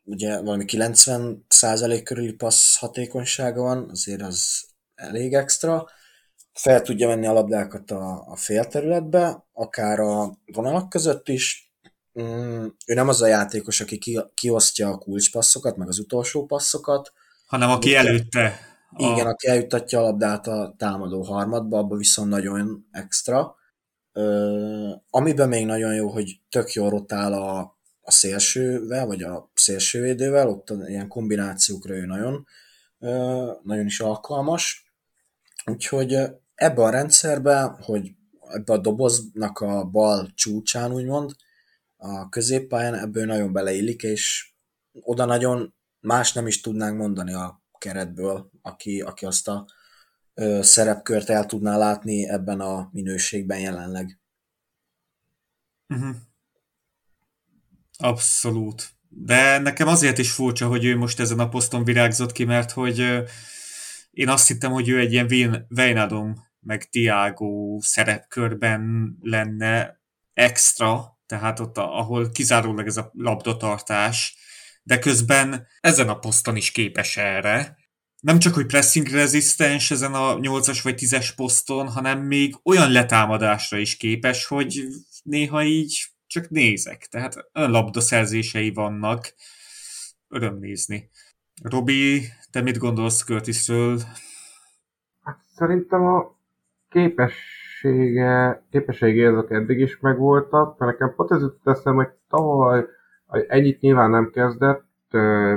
[0.02, 5.86] Ugye valami 90% körüli passz hatékonysága van, azért az elég extra.
[6.52, 11.71] Fel tudja venni a labdákat a, a félterületbe, akár a vonalak között is,
[12.20, 17.12] Mm, ő nem az a játékos, aki ki, kiosztja a kulcspasszokat, meg az utolsó passzokat.
[17.46, 18.58] Hanem aki előtte.
[18.90, 19.12] A...
[19.12, 23.54] Igen, aki eljuttatja a labdát a támadó harmadba, abban viszont nagyon extra.
[24.12, 30.48] Ö, amiben még nagyon jó, hogy tök jól rotál a, a szélsővel, vagy a szélsővédővel,
[30.48, 32.46] ott ilyen kombinációkra ő nagyon,
[32.98, 34.92] ö, nagyon is alkalmas.
[35.64, 36.12] Úgyhogy
[36.54, 38.10] ebben a rendszerben, hogy
[38.48, 41.30] ebbe a doboznak a bal csúcsán úgymond,
[42.02, 44.52] a középpályán, ebből nagyon beleillik, és
[44.92, 49.66] oda nagyon más nem is tudnánk mondani a keretből, aki, aki azt a
[50.34, 54.18] ö, szerepkört el tudná látni ebben a minőségben jelenleg.
[55.88, 56.16] Uh-huh.
[57.98, 58.90] Abszolút.
[59.08, 62.98] De nekem azért is furcsa, hogy ő most ezen a poszton virágzott ki, mert hogy
[64.10, 70.00] én azt hittem, hogy ő egy ilyen Vejnadom meg Tiago szerepkörben lenne,
[70.32, 74.36] extra, tehát ott, ahol kizárólag ez a labdatartás,
[74.82, 77.76] de közben ezen a poszton is képes erre.
[78.20, 83.78] Nem csak, hogy pressing rezisztens ezen a 8-as vagy 10-es poszton, hanem még olyan letámadásra
[83.78, 84.86] is képes, hogy
[85.22, 87.06] néha így csak nézek.
[87.06, 89.34] Tehát olyan labdaszerzései vannak,
[90.28, 91.10] öröm nézni.
[91.62, 94.00] Robi, te mit gondolsz Curtisről?
[95.22, 96.38] Hát szerintem a
[97.82, 102.84] képessége, képessége azok eddig is megvoltak, mert nekem pont ez teszem, hogy tavaly
[103.46, 104.86] ennyit nyilván nem kezdett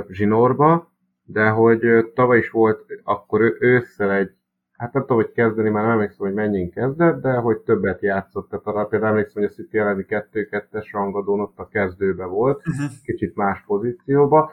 [0.08, 0.92] zsinórba,
[1.24, 4.30] de hogy tavaly is volt akkor ő, ősszel egy,
[4.72, 8.48] hát nem tudom, hogy kezdeni, már nem emlékszem, hogy mennyi kezdett, de hogy többet játszott.
[8.48, 12.90] Tehát arra például emlékszem, hogy a City elleni 2-2-es rangadón ott a kezdőbe volt, uh-huh.
[13.04, 14.50] kicsit más pozícióba.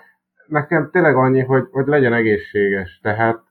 [0.48, 3.44] Nekem tényleg annyi, hogy, hogy legyen egészséges, tehát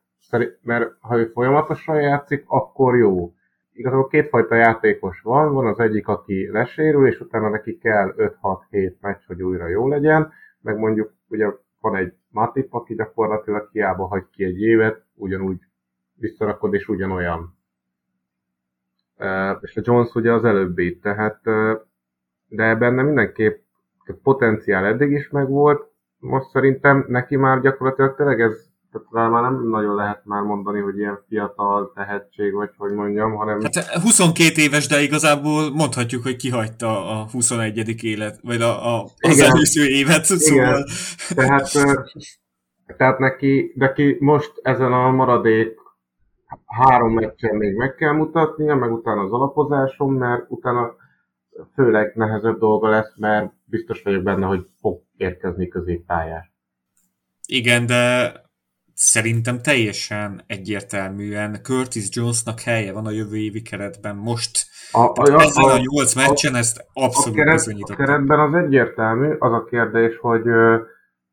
[0.63, 3.33] mert ha ő folyamatosan játszik, akkor jó.
[3.73, 9.27] Igazából kétfajta játékos van, van az egyik, aki lesérül, és utána neki kell 5-6-7 meccs,
[9.27, 11.47] hogy újra jó legyen, meg mondjuk ugye
[11.81, 15.61] van egy Matip, aki gyakorlatilag hiába hagy ki egy évet, ugyanúgy
[16.15, 17.59] visszarakod, és ugyanolyan.
[19.61, 21.41] És a Jones ugye az előbbi, tehát
[22.49, 23.63] de benne mindenképp
[24.23, 29.95] potenciál eddig is megvolt, most szerintem neki már gyakorlatilag tényleg ez tehát már nem nagyon
[29.95, 33.61] lehet már mondani, hogy ilyen fiatal tehetség, vagy hogy mondjam, hanem...
[33.61, 38.05] Hát 22 éves, de igazából mondhatjuk, hogy kihagyta a 21.
[38.05, 39.51] élet, vagy a, a, az Igen.
[39.51, 40.85] előző évet, szóval...
[41.35, 41.71] Tehát,
[42.97, 45.81] tehát neki, neki most ezen a maradék
[46.67, 50.95] három meccsen még meg kell mutatnia, meg utána az alapozásom, mert utána
[51.75, 56.53] főleg nehezebb dolga lesz, mert biztos vagyok benne, hogy fog érkezni középpályás.
[57.47, 58.33] Igen, de
[58.95, 64.17] szerintem teljesen egyértelműen Curtis Jonesnak helye van a jövő évi keretben.
[64.17, 67.69] Most a, a, ezen a, a 8 meccsen a, ezt abszolút a keret.
[67.91, 70.81] A keretben az egyértelmű, az a kérdés, hogy uh,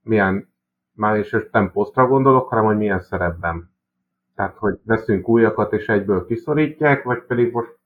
[0.01, 0.53] milyen,
[0.93, 3.77] már is nem posztra gondolok, hanem hogy milyen szerepben.
[4.35, 7.77] Tehát, hogy veszünk újakat és egyből kiszorítják, vagy pedig most,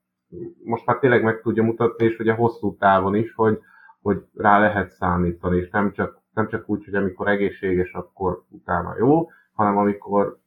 [0.64, 3.60] most már tényleg meg tudja mutatni, és ugye hosszú távon is, hogy,
[4.02, 8.96] hogy rá lehet számítani, és nem csak, nem csak úgy, hogy amikor egészséges, akkor utána
[8.98, 10.42] jó, hanem amikor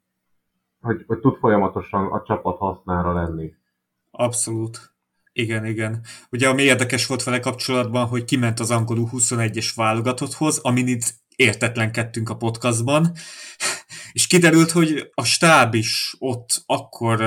[0.81, 3.55] hogy, hogy tud folyamatosan a csapat hasznára lenni.
[4.11, 4.95] Abszolút.
[5.33, 6.05] Igen, igen.
[6.31, 12.29] Ugye ami érdekes volt vele kapcsolatban, hogy kiment az angolú 21-es válogatotthoz, amin itt értetlenkedtünk
[12.29, 13.13] a podcastban,
[14.13, 17.19] és kiderült, hogy a stáb is ott akkor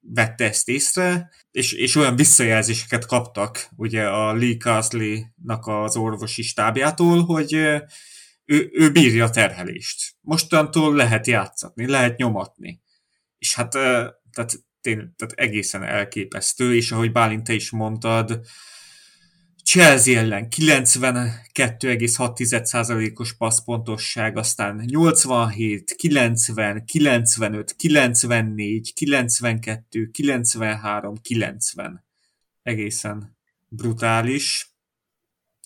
[0.00, 7.24] vette ezt észre, és, és olyan visszajelzéseket kaptak ugye a Lee Castley-nak az orvosi stábjától,
[7.24, 7.82] hogy
[8.50, 10.16] ő, ő bírja a terhelést.
[10.20, 12.82] Mostantól lehet játszatni, lehet nyomatni.
[13.38, 18.40] És hát tehát, tény, tehát egészen elképesztő, és ahogy Bálint te is mondtad,
[19.64, 32.04] Chelsea ellen 92,6%-os passzpontosság, aztán 87, 90, 95, 94, 92, 93, 90.
[32.62, 33.36] Egészen
[33.68, 34.74] brutális.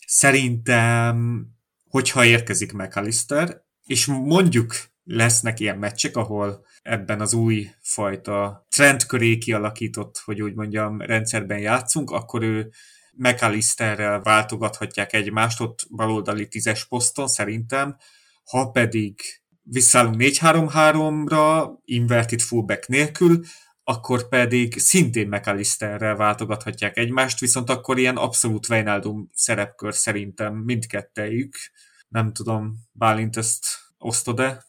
[0.06, 1.46] Szerintem
[1.94, 9.38] hogyha érkezik McAllister, és mondjuk lesznek ilyen meccsek, ahol ebben az új fajta trend köré
[9.38, 12.70] kialakított, hogy úgy mondjam, rendszerben játszunk, akkor ő
[13.12, 17.96] McAllisterrel váltogathatják egymást ott baloldali tízes poszton szerintem,
[18.44, 19.20] ha pedig
[19.62, 23.40] visszállunk 4-3-3-ra, inverted fullback nélkül,
[23.84, 31.56] akkor pedig szintén McAllisterrel váltogathatják egymást, viszont akkor ilyen abszolút Wijnaldum szerepkör szerintem mindkettejük.
[32.08, 33.64] Nem tudom, Bálint ezt
[33.98, 34.66] osztod-e?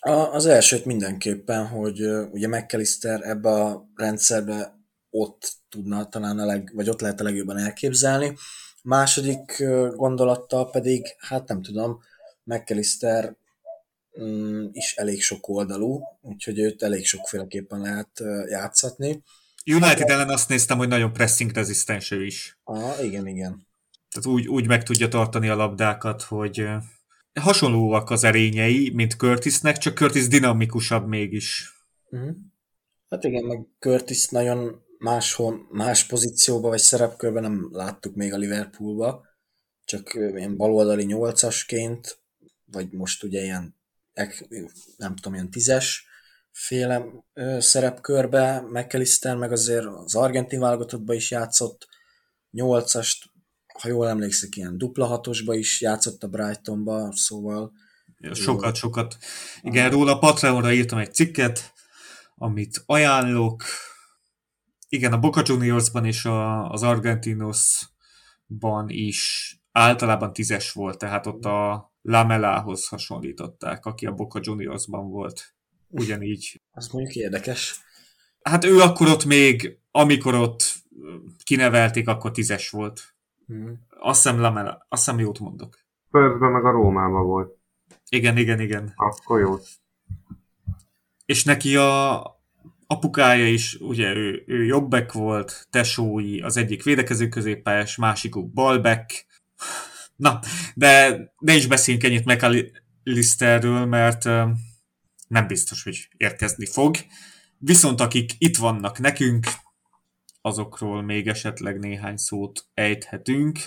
[0.00, 4.78] A, az elsőt mindenképpen, hogy ugye McAllister ebbe a rendszerbe
[5.10, 8.36] ott tudna talán a leg, vagy ott lehet a legjobban elképzelni.
[8.82, 9.62] Második
[9.94, 11.98] gondolattal pedig, hát nem tudom,
[12.42, 13.36] McAllister
[14.72, 19.22] is elég sok oldalú, úgyhogy őt elég sokféleképpen lehet játszatni.
[19.66, 22.58] United hát, ellen azt néztem, hogy nagyon pressing rezisztens ő is.
[22.64, 23.66] Aha, igen, igen.
[24.10, 26.68] Tehát úgy, úgy meg tudja tartani a labdákat, hogy
[27.40, 31.72] hasonlóak az erényei, mint Curtisnek, csak Curtis dinamikusabb mégis.
[32.10, 32.36] Uh-huh.
[33.08, 39.26] Hát igen, meg Curtis nagyon máshol, más pozícióban vagy szerepkörben nem láttuk még a Liverpoolba,
[39.84, 42.20] csak ilyen baloldali nyolcasként,
[42.64, 43.76] vagy most ugye ilyen,
[44.96, 46.06] nem tudom, ilyen tízes
[46.50, 47.04] féle
[47.58, 51.88] szerepkörbe, McAllister meg azért az argentin válogatottban is játszott,
[52.50, 53.30] nyolcast
[53.78, 57.72] ha jól emlékszik, ilyen dupla hatosba is játszott a Brightonba, szóval...
[58.32, 59.16] Sokat, sokat.
[59.60, 61.72] Igen, róla Patreonra írtam egy cikket,
[62.34, 63.64] amit ajánlok.
[64.88, 71.92] Igen, a Boca Juniorsban és a, az Argentinosban is általában tízes volt, tehát ott a
[72.08, 75.54] Lamelához hasonlították, aki a Boca Juniorsban volt.
[75.88, 76.62] Ugyanígy.
[76.72, 77.80] Azt mondjuk érdekes.
[78.42, 80.62] Hát ő akkor ott még, amikor ott
[81.44, 83.14] kinevelték, akkor tízes volt.
[83.46, 83.86] Hmm.
[83.88, 85.78] Azt hiszem Lamela, azt hiszem jót mondok.
[86.06, 87.56] Spurs-ben meg a Rómában volt.
[88.08, 88.92] Igen, igen, igen.
[88.96, 89.56] Akkor jó.
[91.24, 92.22] És neki a
[92.86, 99.26] apukája is, ugye ő, ő jobbek volt, tesói, az egyik védekező középpályás, másikuk balbek.
[100.18, 100.40] Na,
[100.74, 104.24] de ne is beszéljünk ennyit McAllisterről, mert
[105.28, 106.96] nem biztos, hogy érkezni fog.
[107.58, 109.46] Viszont akik itt vannak nekünk,
[110.40, 113.58] azokról még esetleg néhány szót ejthetünk.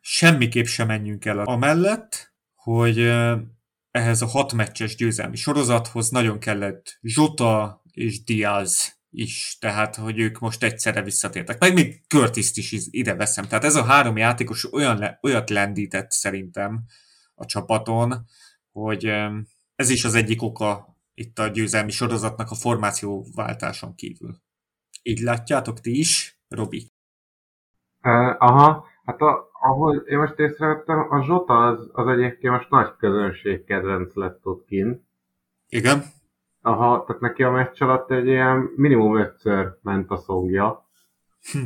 [0.00, 2.98] Semmiképp sem menjünk el amellett, hogy
[3.90, 10.38] ehhez a hat meccses győzelmi sorozathoz nagyon kellett Zsota és Diaz is, tehát hogy ők
[10.38, 11.60] most egyszerre visszatértek.
[11.60, 13.44] Meg még curtis is ide veszem.
[13.44, 16.84] Tehát ez a három játékos olyan le, olyat lendített szerintem
[17.34, 18.14] a csapaton,
[18.72, 19.04] hogy
[19.74, 24.36] ez is az egyik oka itt a győzelmi sorozatnak a formációváltáson kívül.
[25.02, 26.92] Így látjátok ti is, Robi?
[28.02, 32.96] Uh, aha, hát a, ahol én most észrevettem, a Zsota az, az egyébként most nagy
[32.98, 35.02] közönség kedvenc lett ott kint.
[35.68, 36.02] Igen.
[36.62, 40.86] Aha, tehát neki a meccs alatt egy ilyen minimum ötször ment a szongja.
[41.52, 41.58] Hm.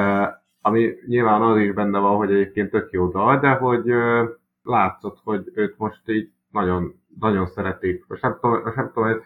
[0.00, 0.28] Uh,
[0.60, 4.28] ami nyilván az is benne van, hogy egyébként tök jó dal, de hogy uh,
[4.62, 8.04] látszott, hogy őt most így nagyon, nagyon szeretik.
[8.08, 9.16] Most nem tudom, most nem tudom ez,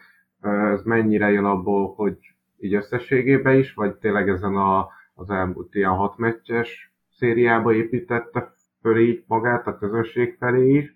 [0.73, 2.17] ez mennyire jön abból, hogy
[2.59, 8.97] így összességében is, vagy tényleg ezen a, az elmúlt ilyen hat meccses szériába építette föl
[8.97, 10.95] így magát a közönség felé is.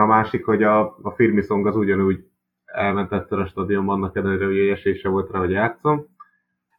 [0.00, 2.24] A másik, hogy a, a Firmisong az ugyanúgy
[2.64, 6.06] elment egyszer a stadionban, annak ellenére, hogy esése volt rá, hogy játszom.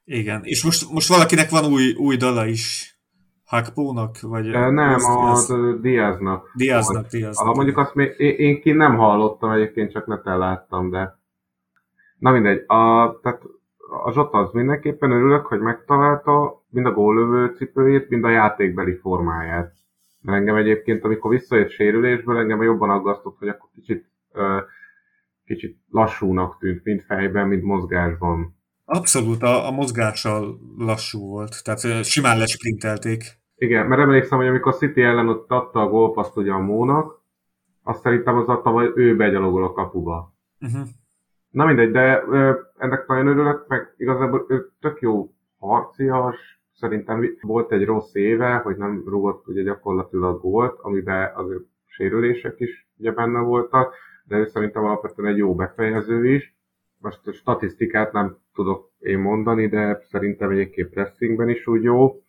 [0.04, 2.94] Igen, és most, most valakinek van új, új dala is.
[3.46, 4.20] Hakpónak?
[4.22, 5.38] Vagy nem, a
[5.82, 6.52] Diaznak.
[6.56, 7.56] Diaznak, Diaznak.
[7.56, 11.24] Mondjuk azt még, én, én ki nem hallottam egyébként, csak neten láttam, de
[12.26, 13.42] Na mindegy, a, tehát
[14.04, 19.74] a Zsota az mindenképpen örülök, hogy megtalálta mind a góllövő cipőjét, mind a játékbeli formáját.
[20.26, 24.06] Mert engem egyébként, amikor visszajött sérülésből, engem jobban aggasztott, hogy akkor kicsit,
[25.46, 28.56] kicsit lassúnak tűnt, mind fejben, mind mozgásban.
[28.86, 33.24] Abszolút, a, a mozgással lassú volt, tehát simán lesprintelték.
[33.56, 37.22] Igen, mert emlékszem, hogy amikor City ellen ott adta a gólpaszt ugye a Mónak,
[37.84, 40.34] azt szerintem az adta, hogy ő begyalogol a kapuba.
[40.60, 40.88] Uh-huh.
[41.50, 47.72] Na mindegy, de ö, ennek nagyon örülök, meg igazából ő tök jó harcias, szerintem volt
[47.72, 53.40] egy rossz éve, hogy nem rúgott ugye gyakorlatilag gólt, amiben azért sérülések is ugye benne
[53.40, 56.56] voltak, de ő szerintem alapvetően egy jó befejező is.
[56.98, 62.24] Most a statisztikát nem tudok én mondani, de szerintem egyébként pressingben is úgy jó.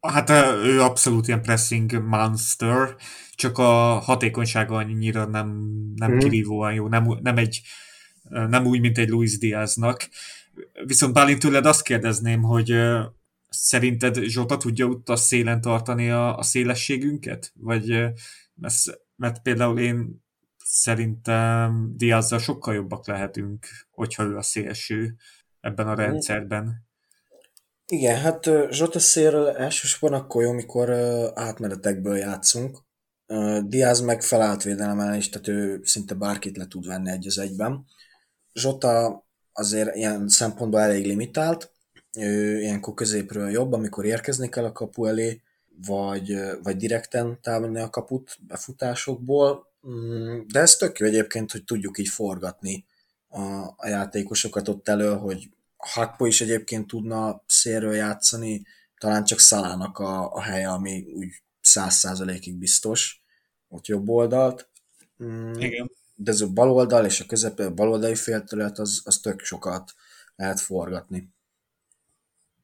[0.00, 0.30] Hát
[0.64, 2.96] ő abszolút ilyen pressing monster,
[3.34, 5.48] csak a hatékonysága annyira nem,
[5.94, 6.18] nem mm.
[6.18, 7.60] kirívóan jó, nem, nem, egy,
[8.28, 10.08] nem úgy, mint egy Luis Diaznak.
[10.84, 12.74] Viszont Bálint tőled azt kérdezném, hogy
[13.48, 17.52] szerinted Zsota tudja ott a szélen tartani a, a szélességünket?
[17.54, 17.88] Vagy
[18.54, 18.74] mert,
[19.16, 20.24] mert például én
[20.64, 25.16] szerintem Diazzal sokkal jobbak lehetünk, hogyha ő a szélső
[25.60, 26.86] ebben a rendszerben.
[27.86, 30.90] Igen, hát Zsota szélről elsősorban akkor jó, amikor
[31.34, 32.78] átmenetekből játszunk.
[33.66, 37.84] Diaz meg felállt védelem is, tehát ő szinte bárkit le tud venni egy az egyben.
[38.52, 39.26] Zsota
[39.58, 41.72] azért ilyen szempontból elég limitált,
[42.18, 45.42] ő ilyenkor középről jobb, amikor érkezni kell a kapu elé,
[45.86, 51.98] vagy, vagy direkten támadni a kaput befutásokból, mm, de ez tök jó egyébként, hogy tudjuk
[51.98, 52.84] így forgatni
[53.28, 53.42] a,
[53.76, 58.66] a játékosokat ott elő, hogy Hakpo is egyébként tudna szélről játszani,
[58.98, 63.22] talán csak Szalának a, a helye, ami úgy száz százalékig biztos,
[63.68, 64.68] ott jobb oldalt.
[65.24, 65.90] Mm, Igen.
[66.20, 69.94] De ez a bal oldal és a közepén a baloldali félterület, az, az tök sokat
[70.36, 71.32] lehet forgatni.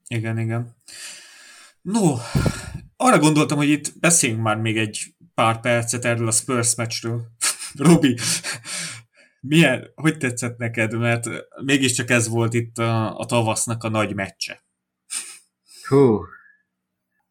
[0.06, 0.76] Igen, igen.
[1.80, 2.14] No,
[2.96, 7.22] arra gondoltam, hogy itt beszéljünk már még egy pár percet erről a Spurs meccsről.
[7.86, 8.18] Robi,
[9.40, 10.98] milyen, hogy tetszett neked?
[10.98, 11.26] Mert
[11.64, 14.64] mégiscsak ez volt itt a, a tavasznak a nagy meccse.
[15.88, 16.20] Hú,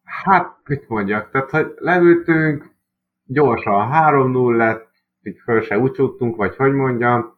[0.04, 2.74] hát mit mondjak, tehát hogy leültünk,
[3.24, 4.83] gyorsan 3-0 lett,
[5.26, 7.34] így föl se úcsúttunk, vagy hogy mondjam,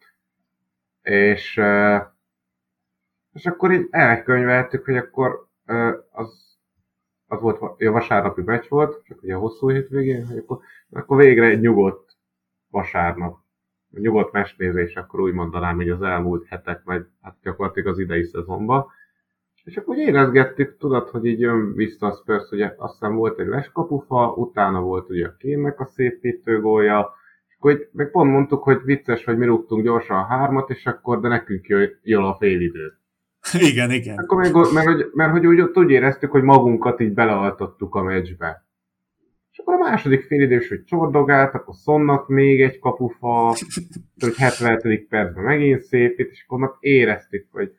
[1.02, 1.60] és,
[3.32, 5.48] és akkor így elkönyveltük, hogy akkor
[6.10, 6.58] az,
[7.26, 10.58] az volt, a vasárnapi meccs volt, csak ugye a hosszú hétvégén, hogy akkor,
[10.90, 12.16] akkor végre egy nyugodt
[12.70, 13.38] vasárnap
[13.90, 18.86] nyugodt mestnézés, akkor úgy mondanám, hogy az elmúlt hetek, meg hát gyakorlatilag az idei szezonban.
[19.64, 23.46] És akkor úgy érezgettük, tudod, hogy így jön vissza a Spurs, hogy aztán volt egy
[23.46, 27.14] leskapufa, utána volt ugye a kénnek a szépítő gólja,
[27.70, 31.28] így, meg pont mondtuk, hogy vicces, hogy mi rúgtunk gyorsan a hármat, és akkor de
[31.28, 31.66] nekünk
[32.02, 32.92] jön a félidő.
[33.70, 34.18] Igen, igen.
[34.18, 38.02] Akkor meg, mert, mert, mert hogy úgy, ott úgy éreztük, hogy magunkat így belealtottuk a
[38.02, 38.64] meccsbe.
[39.50, 43.54] És akkor a második félidős, hogy csordogált, akkor Szonnak még egy kapufa,
[44.20, 45.06] hogy 70.
[45.08, 47.72] percben megint szépít, és akkor meg éreztük, hogy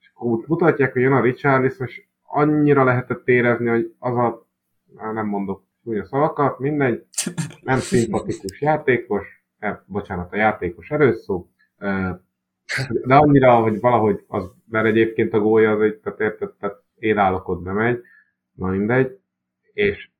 [0.00, 4.48] és akkor mutatják, hogy jön a Richarlison, és annyira lehetett érezni, hogy az a,
[5.12, 7.04] nem mondok a szavakat, mindegy,
[7.60, 12.16] nem szimpatikus játékos, eh, bocsánat, a játékos erőszó, eh,
[13.04, 16.80] de annyira, hogy valahogy az, mert egyébként a gólya az egy, tehát érted, tehát
[17.16, 18.00] állok ott bemegy,
[18.52, 19.18] na mindegy,
[19.72, 20.10] és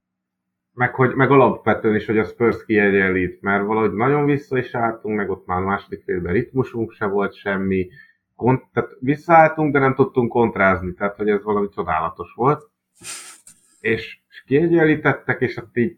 [0.72, 5.16] meg, hogy, meg alapvetően is, hogy a Spurs kiegyenlít, mert valahogy nagyon vissza is álltunk,
[5.16, 7.88] meg ott már a második félben ritmusunk se volt semmi,
[8.36, 12.70] kont, tehát visszaálltunk, de nem tudtunk kontrázni, tehát hogy ez valami csodálatos volt.
[13.80, 15.96] És kiegyenlítettek, és hát így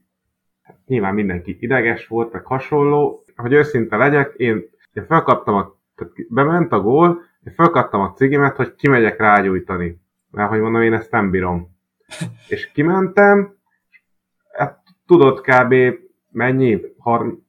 [0.62, 3.24] hát nyilván mindenki ideges volt, meg hasonló.
[3.36, 8.56] Hogy őszinte legyek, én, én felkaptam a, tehát bement a gól, én felkaptam a cigimet,
[8.56, 10.00] hogy kimegyek rágyújtani.
[10.30, 11.76] Mert hogy mondom, én ezt nem bírom.
[12.48, 13.56] És kimentem,
[14.52, 15.74] hát tudod kb.
[16.30, 16.80] mennyi?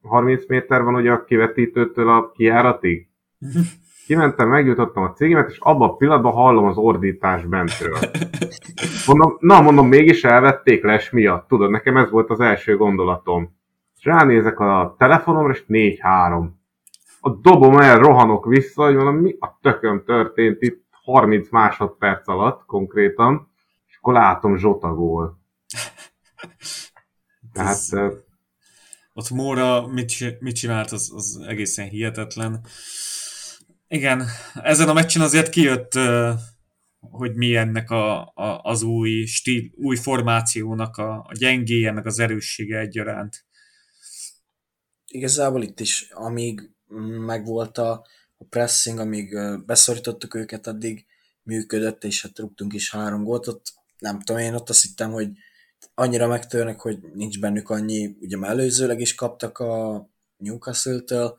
[0.02, 3.08] 30 méter van ugye a kivetítőtől a kiáratig?
[4.06, 7.98] Kimentem, megjutottam a cégemet, és abban a pillanatban hallom az ordítás bentről.
[9.08, 11.48] Mondom, na mondom, mégis elvették les miatt.
[11.48, 13.56] Tudod, nekem ez volt az első gondolatom.
[13.98, 16.48] És ránézek a telefonomra, és 4-3.
[17.20, 22.66] A dobom el, rohanok vissza, hogy mondom, mi a tököm történt itt 30 másodperc alatt
[22.66, 23.52] konkrétan,
[23.88, 25.40] és akkor látom Zsota gól.
[27.54, 27.80] Tehát...
[29.14, 32.66] Ott Móra mit, mit csinált, az, az egészen hihetetlen.
[33.88, 35.92] Igen, ezen a meccsen azért kijött,
[37.00, 42.20] hogy mi ennek a, a, az új stíl, új formációnak a, a gyengéje, meg az
[42.20, 43.46] erőssége egyaránt.
[45.08, 46.72] Igazából itt is, amíg
[47.26, 48.06] megvolt a,
[48.38, 51.06] a pressing, amíg beszorítottuk őket, addig
[51.44, 55.30] működött, és hát rúgtunk is három gólt, ott nem tudom, én ott azt hittem, hogy
[55.94, 60.06] annyira megtörnek, hogy nincs bennük annyi, ugye már előzőleg is kaptak a
[60.38, 61.38] Newcastle-től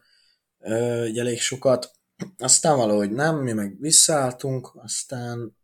[1.15, 1.96] elég sokat,
[2.39, 5.57] aztán valahogy nem, mi meg visszaálltunk, aztán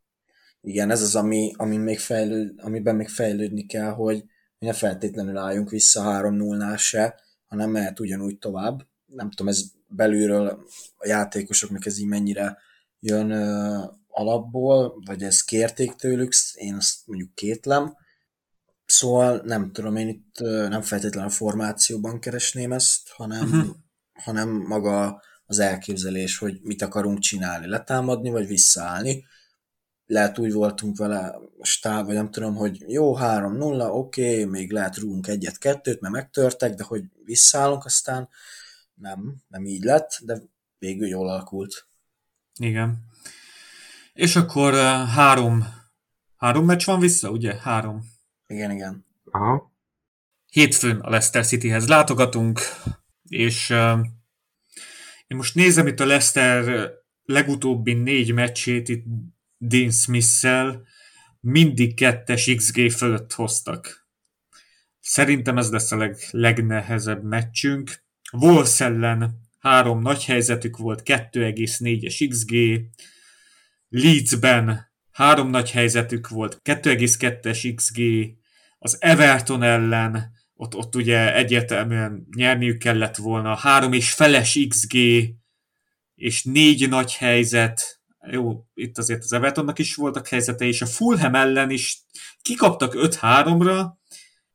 [0.60, 4.24] igen, ez az, ami, ami még fejlőd, amiben még fejlődni kell, hogy
[4.58, 8.86] ne feltétlenül álljunk vissza 3-0-nál se, hanem mehet ugyanúgy tovább.
[9.06, 10.64] Nem tudom, ez belülről
[10.96, 12.58] a játékosoknak ez így mennyire
[13.00, 13.78] jön ö,
[14.08, 17.96] alapból, vagy ez kérték tőlük, én azt mondjuk kétlem,
[18.92, 20.38] Szóval nem tudom, én itt
[20.68, 23.76] nem feltétlenül a formációban keresném ezt, hanem, uh-huh.
[24.12, 25.22] hanem maga
[25.52, 29.24] az elképzelés, hogy mit akarunk csinálni, letámadni, vagy visszaállni.
[30.06, 34.96] Lehet úgy voltunk vele stáb, vagy nem tudom, hogy jó, 3-0, oké, okay, még lehet
[34.96, 38.28] rúgunk egyet-kettőt, mert megtörtek, de hogy visszaállunk, aztán
[38.94, 40.42] nem, nem így lett, de
[40.78, 41.86] végül jól alakult.
[42.58, 43.06] Igen.
[44.12, 44.74] És akkor
[45.06, 45.66] három,
[46.36, 47.54] három meccs van vissza, ugye?
[47.60, 48.04] Három.
[48.46, 49.06] Igen, igen.
[49.30, 49.72] Aha.
[50.46, 52.60] Hétfőn a Leicester Cityhez látogatunk,
[53.28, 54.00] és uh,
[55.32, 56.90] én most nézem itt a Leicester
[57.24, 59.04] legutóbbi négy meccsét itt
[59.58, 60.46] Dean smith
[61.40, 64.08] mindig kettes XG fölött hoztak.
[65.00, 68.04] Szerintem ez lesz a leg, legnehezebb meccsünk.
[68.32, 72.80] Wolves ellen három nagy helyzetük volt, 2,4-es XG.
[73.88, 78.02] Leedsben három nagy helyzetük volt, 2,2-es XG,
[78.78, 84.96] az Everton ellen, ott, ott ugye egyértelműen nyerniük kellett volna, három és feles XG,
[86.14, 88.00] és négy nagy helyzet,
[88.30, 92.04] jó, itt azért az Evertonnak is voltak helyzete, és a Fulham ellen is
[92.42, 93.86] kikaptak 5-3-ra,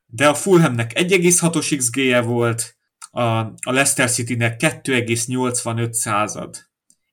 [0.06, 2.78] de a Fulhamnek 1,6-os XG-je volt,
[3.10, 6.66] a, a Leicester City-nek 2,85 század,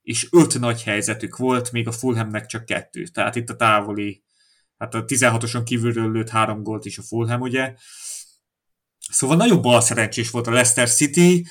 [0.02, 3.06] és 5 nagy helyzetük volt, még a Fulhamnek csak kettő.
[3.06, 4.24] Tehát itt a távoli
[4.78, 7.74] hát a 16-oson kívülről lőtt három gólt is a Fulham, ugye.
[9.10, 11.46] Szóval nagyon bal szerencsés volt a Leicester City,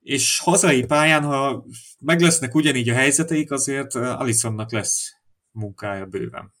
[0.00, 1.64] és hazai pályán, ha
[1.98, 5.10] meg lesznek ugyanígy a helyzeteik, azért Alisonnak lesz
[5.50, 6.54] munkája bőven.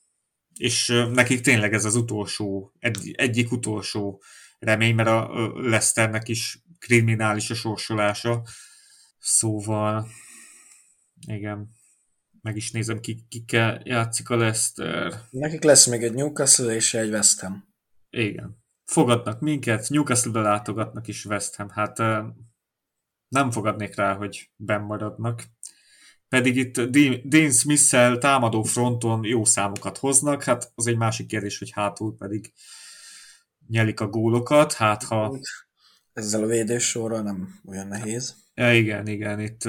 [0.54, 4.22] És nekik tényleg ez az utolsó, egy, egyik utolsó
[4.58, 8.42] remény, mert a Leicesternek is kriminális a sorsolása.
[9.18, 10.08] Szóval,
[11.26, 11.76] igen
[12.42, 15.20] meg is nézem, ki, kikkel játszik a Leicester.
[15.30, 17.64] Nekik lesz még egy Newcastle és egy West Ham.
[18.10, 18.57] Igen.
[18.88, 21.68] Fogadnak minket, Newcastle-be látogatnak is West Ham.
[21.68, 21.98] Hát
[23.28, 25.44] nem fogadnék rá, hogy benn maradnak.
[26.28, 26.80] Pedig itt
[27.24, 32.52] Dean smith támadó fronton jó számokat hoznak, hát az egy másik kérdés, hogy hátul pedig
[33.66, 35.38] nyelik a gólokat, hát ha...
[36.12, 38.34] Ezzel a védősorral nem olyan nehéz.
[38.54, 39.68] Ja, igen, igen, itt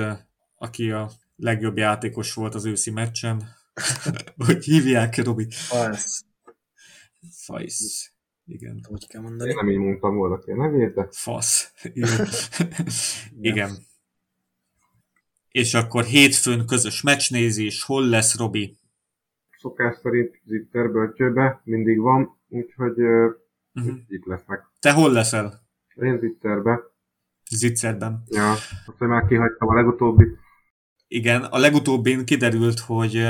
[0.56, 3.56] aki a legjobb játékos volt az őszi meccsen,
[4.46, 5.48] hogy hívják, Robi?
[5.50, 6.26] Fajsz.
[7.32, 8.12] Fajsz.
[8.50, 8.80] Igen.
[8.90, 9.50] Úgy kell mondani.
[9.50, 11.08] Én nem így mondtam volna ki a nevét, de...
[11.12, 11.74] Fasz.
[11.94, 12.28] Igen.
[13.40, 13.72] Igen.
[15.52, 18.78] És akkor hétfőn közös meccsnézés, hol lesz Robi?
[19.58, 23.00] Szokás szerint Zitter bölcsőbe mindig van, úgyhogy
[23.74, 23.98] uh-huh.
[24.08, 24.66] itt lesznek.
[24.80, 25.68] Te hol leszel?
[25.96, 26.80] Én Zitterbe.
[27.52, 28.24] Zitzerben.
[28.28, 30.26] Ja, azt, hogy már kihagytam a legutóbbi.
[31.08, 33.26] Igen, a legutóbbin kiderült, hogy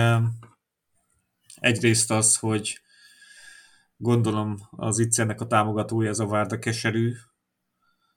[1.56, 2.82] egyrészt az, hogy
[4.02, 7.14] gondolom az Itzernek a támogatója, ez a Várda Keserű,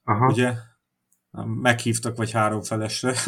[0.03, 0.25] Aha.
[0.25, 0.53] ugye?
[1.45, 3.13] Meghívtak vagy három felesre.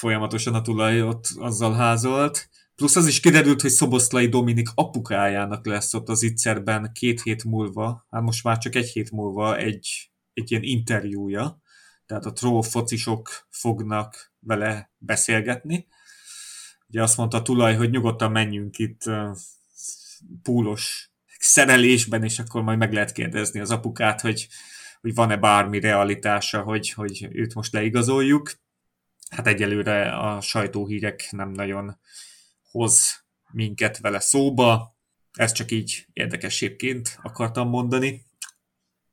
[0.00, 2.48] Folyamatosan a tulaj ott azzal házolt.
[2.74, 8.06] Plusz az is kiderült, hogy Szoboszlai Dominik apukájának lesz ott az Itzerben két hét múlva,
[8.10, 11.60] hát most már csak egy hét múlva egy, egy ilyen interjúja,
[12.06, 15.86] tehát a troll focisok fognak vele beszélgetni.
[16.88, 19.02] Ugye azt mondta a tulaj, hogy nyugodtan menjünk itt
[20.42, 24.48] púlos szerelésben, és akkor majd meg lehet kérdezni az apukát, hogy,
[25.00, 28.52] hogy van-e bármi realitása, hogy, hogy őt most leigazoljuk.
[29.30, 31.98] Hát egyelőre a sajtóhírek nem nagyon
[32.70, 34.96] hoz minket vele szóba.
[35.32, 38.22] Ez csak így érdekességként akartam mondani.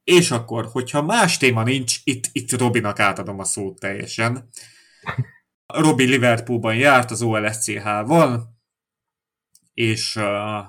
[0.03, 4.49] És akkor, hogyha más téma nincs, itt, itt Robinak átadom a szót teljesen.
[5.66, 8.57] Robi Liverpoolban járt az OLSCH-val,
[9.74, 10.66] és uh,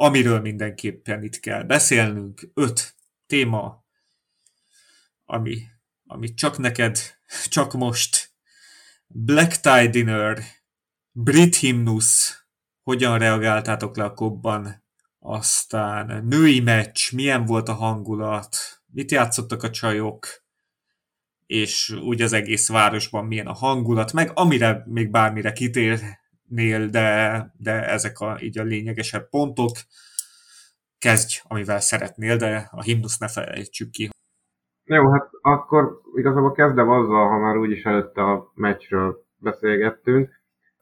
[0.00, 2.94] amiről mindenképpen itt kell beszélnünk, öt
[3.26, 3.84] téma,
[5.24, 5.62] ami,
[6.06, 6.98] ami csak neked,
[7.48, 8.30] csak most,
[9.06, 10.42] Black Tie Dinner,
[11.10, 12.38] Brit Hymnus,
[12.82, 14.84] hogyan reagáltátok le a kobban,
[15.18, 20.26] aztán női meccs, milyen volt a hangulat, mit játszottak a csajok,
[21.46, 25.52] és úgy az egész városban milyen a hangulat, meg amire még bármire
[26.48, 29.70] kitérnél, de, de ezek a, így a lényegesebb pontok.
[30.98, 34.08] Kezdj, amivel szeretnél, de a himnusz ne felejtsük ki.
[34.84, 40.30] Jó, hát akkor igazából kezdem azzal, ha már úgyis előtte a meccsről beszélgettünk.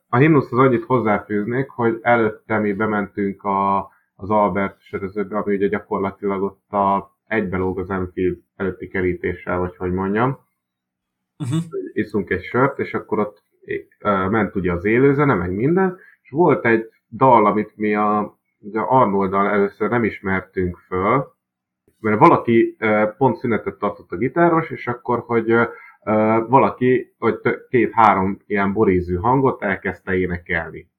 [0.09, 3.89] A himnusz az annyit hozzáfűznék, hogy előtte mi bementünk a
[4.19, 9.91] az Albert sörözőbe, ami ugye gyakorlatilag ott a egybelóg az Enfield előtti kerítéssel, vagy hogy
[9.91, 10.39] mondjam.
[11.43, 11.63] Uh-huh.
[11.93, 13.46] Iszunk egy sört, és akkor ott
[14.29, 19.49] ment ugye az élőzene, meg minden, és volt egy dal, amit mi a, ugye Arnoldal
[19.49, 21.35] először nem ismertünk föl,
[21.99, 22.77] mert valaki
[23.17, 25.53] pont szünetet tartott a gitáros, és akkor, hogy
[26.47, 27.39] valaki, hogy
[27.69, 30.89] két-három ilyen borízű hangot elkezdte énekelni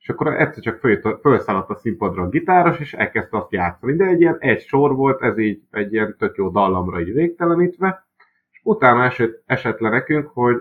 [0.00, 0.78] és akkor egyszer csak
[1.22, 3.96] felszállt a színpadra a gitáros, és elkezdte azt játszani.
[3.96, 8.08] De egy ilyen egy sor volt, ez így egy ilyen tök jó dallamra így végtelenítve,
[8.62, 10.56] utána esett, esett le nekünk, hogy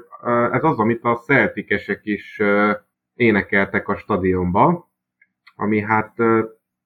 [0.52, 2.42] ez az, amit a szeltikesek is
[3.14, 4.90] énekeltek a stadionba,
[5.56, 6.14] ami hát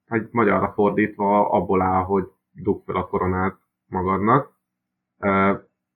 [0.08, 3.56] egy magyarra fordítva abból áll, hogy dug fel a koronát
[3.86, 4.52] magadnak.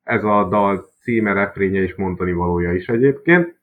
[0.04, 3.60] Ez a dal címe, refrénye és mondani valója is egyébként,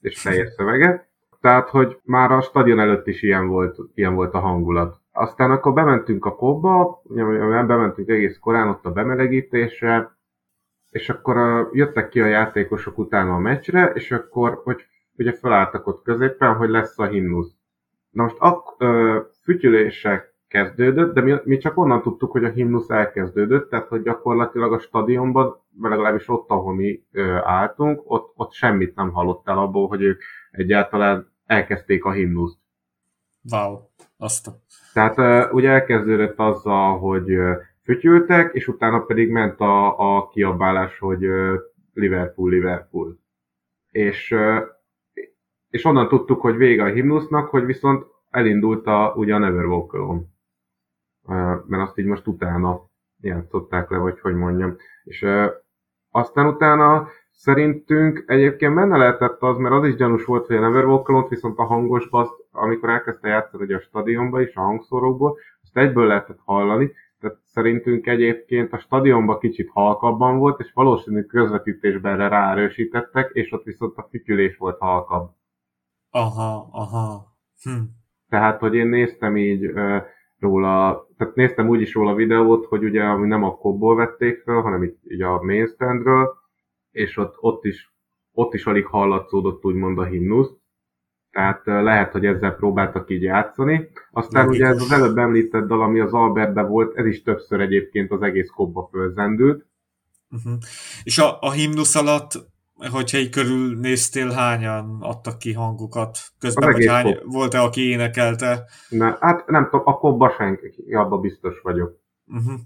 [0.00, 1.08] és teljes szövege.
[1.40, 5.00] Tehát, hogy már a stadion előtt is ilyen volt, ilyen volt a hangulat.
[5.12, 7.02] Aztán akkor bementünk a kobba,
[7.66, 10.17] bementünk egész korán ott a bemelegítésre,
[10.90, 14.86] és akkor jöttek ki a játékosok utána a meccsre, és akkor, hogy
[15.16, 17.52] ugye felálltak ott középen, hogy lesz a himnusz.
[18.10, 22.90] Na most a ö, fütyülések kezdődött, de mi, mi csak onnan tudtuk, hogy a himnusz
[22.90, 28.52] elkezdődött, tehát hogy gyakorlatilag a stadionban, vagy legalábbis ott, ahol mi ö, álltunk, ott, ott
[28.52, 32.58] semmit nem hallottál abból, hogy ők egyáltalán elkezdték a himnuszt.
[33.50, 33.78] Wow,
[34.16, 34.50] azt a...
[34.92, 37.30] Tehát uh, ugye elkezdődött azzal, hogy
[37.88, 41.26] fütyültek, és utána pedig ment a, a kiabálás, hogy
[41.92, 43.18] Liverpool, Liverpool.
[43.90, 44.36] És,
[45.70, 49.92] és onnan tudtuk, hogy vége a himnusznak, hogy viszont elindult a, ugye a Never Walk
[49.92, 50.22] Alone.
[51.66, 52.80] Mert azt így most utána
[53.20, 54.76] játszották le, vagy hogy mondjam.
[55.04, 55.26] És
[56.10, 57.08] aztán utána
[57.40, 61.64] Szerintünk egyébként benne lehetett az, mert az is gyanús volt, hogy a Neverwalk viszont a
[61.64, 66.92] hangos baszt, amikor elkezdte játszani ugye a stadionba is, a hangszórókból, azt egyből lehetett hallani,
[67.20, 73.64] tehát szerintünk egyébként a stadionban kicsit halkabban volt, és valószínű közvetítésben erre ráerősítettek, és ott
[73.64, 75.30] viszont a fütyülés volt halkabb.
[76.10, 77.36] Aha, aha.
[77.62, 77.82] Hm.
[78.28, 79.70] Tehát, hogy én néztem így
[80.38, 84.60] róla, tehát néztem úgy is róla videót, hogy ugye ami nem a kobból vették fel,
[84.60, 86.34] hanem itt így a mainstandről,
[86.90, 87.92] és ott, ott is
[88.38, 90.56] ott is alig hallatszódott úgymond a himnusz,
[91.38, 93.88] tehát lehet, hogy ezzel próbáltak így játszani.
[94.10, 94.66] Aztán Logikus.
[94.66, 98.22] ugye ez az előbb említett dal, ami az Albertben volt, ez is többször egyébként az
[98.22, 99.66] egész kobba fölzendült.
[100.30, 100.58] Uh-huh.
[101.02, 102.32] És a, a himnusz alatt,
[102.90, 108.64] hogyha így körülnéztél, hányan adtak ki hangukat közben, vagy hány, volt-e, aki énekelte?
[108.88, 112.00] Ne, hát nem tudom, a kobba senki, abban biztos vagyok.
[112.26, 112.60] Uh-huh.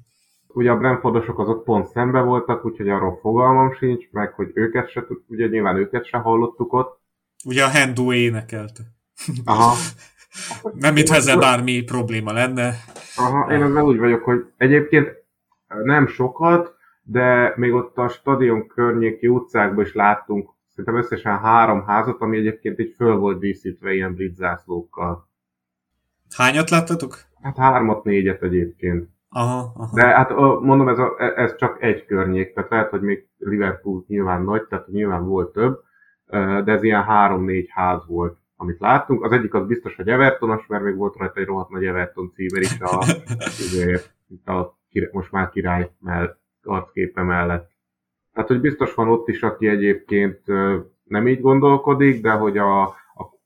[0.47, 5.05] Ugye a Brentfordosok azok pont szembe voltak, úgyhogy arról fogalmam sincs, meg hogy őket se,
[5.29, 7.02] ugye nyilván őket se hallottuk ott.
[7.45, 8.83] Ugye a Hendo énekelte.
[9.45, 9.75] Aha.
[10.75, 12.75] Nem, mintha ezzel bármi probléma lenne.
[13.17, 15.09] Aha, én ezzel úgy vagyok, hogy egyébként
[15.85, 22.21] nem sokat, de még ott a stadion környéki utcákban is láttunk szerintem összesen három házat,
[22.21, 25.29] ami egyébként így föl volt díszítve ilyen brit zászlókkal.
[26.37, 27.19] Hányat láttatok?
[27.43, 29.09] Hát hármat, négyet egyébként.
[29.29, 29.95] Aha, aha.
[29.95, 30.31] De hát
[30.61, 34.87] mondom, ez, a, ez csak egy környék, tehát lehet, hogy még Liverpool nyilván nagy, tehát
[34.87, 35.81] nyilván volt több,
[36.65, 39.25] de ez ilyen három-négy ház volt, amit láttunk.
[39.25, 42.63] Az egyik az biztos, hogy Evertonos, mert még volt rajta egy rohadt nagy Everton címer
[42.63, 42.99] is a,
[43.39, 44.15] azért,
[44.45, 44.77] a
[45.13, 47.71] most már király mell, arcképe mellett.
[48.33, 50.41] Tehát, hogy biztos van ott is, aki egyébként
[51.05, 53.37] nem így gondolkodik, de hogy a, a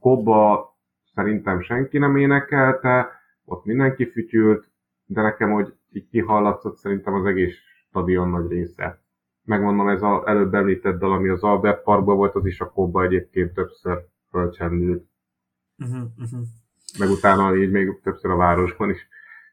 [0.00, 0.68] kobba
[1.14, 3.10] szerintem senki nem énekelte,
[3.44, 4.70] ott mindenki fütyült,
[5.06, 7.56] de nekem, hogy így kihallatszott szerintem az egész
[7.88, 9.03] stadion nagy része.
[9.44, 13.02] Megmondom, ez az előbb említett dal, ami az Albert Parkban volt, az is a kóba
[13.02, 15.04] egyébként többször fölcsendült.
[15.78, 16.40] Uh-huh, uh-huh.
[16.98, 19.08] Meg utána így még többször a városban is.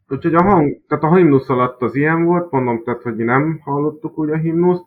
[0.07, 3.59] Úgyhogy a hang, tehát a himnusz alatt az ilyen volt, mondom, tehát, hogy mi nem
[3.63, 4.85] hallottuk úgy a himnuszt.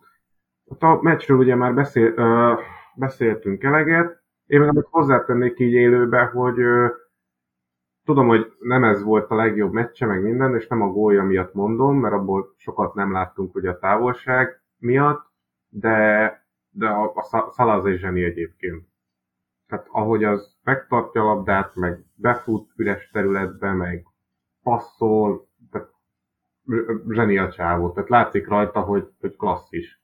[0.65, 2.53] Ott a meccsről ugye már beszél, ö,
[2.95, 4.23] beszéltünk eleget.
[4.45, 6.87] Én meg amit hozzátennék így élőbe, hogy ö,
[8.05, 11.53] Tudom, hogy nem ez volt a legjobb meccse, meg minden, és nem a gólja miatt
[11.53, 15.33] mondom, mert abból sokat nem láttunk ugye a távolság miatt,
[15.67, 16.29] de,
[16.69, 18.87] de a, a Szalaz egy zseni egyébként.
[19.67, 24.05] Tehát ahogy az megtartja a labdát, meg befut üres területbe, meg
[24.61, 25.89] passzol, tehát
[27.09, 27.91] zseni a csávó.
[27.91, 30.03] Tehát látszik rajta, hogy, hogy klasszis.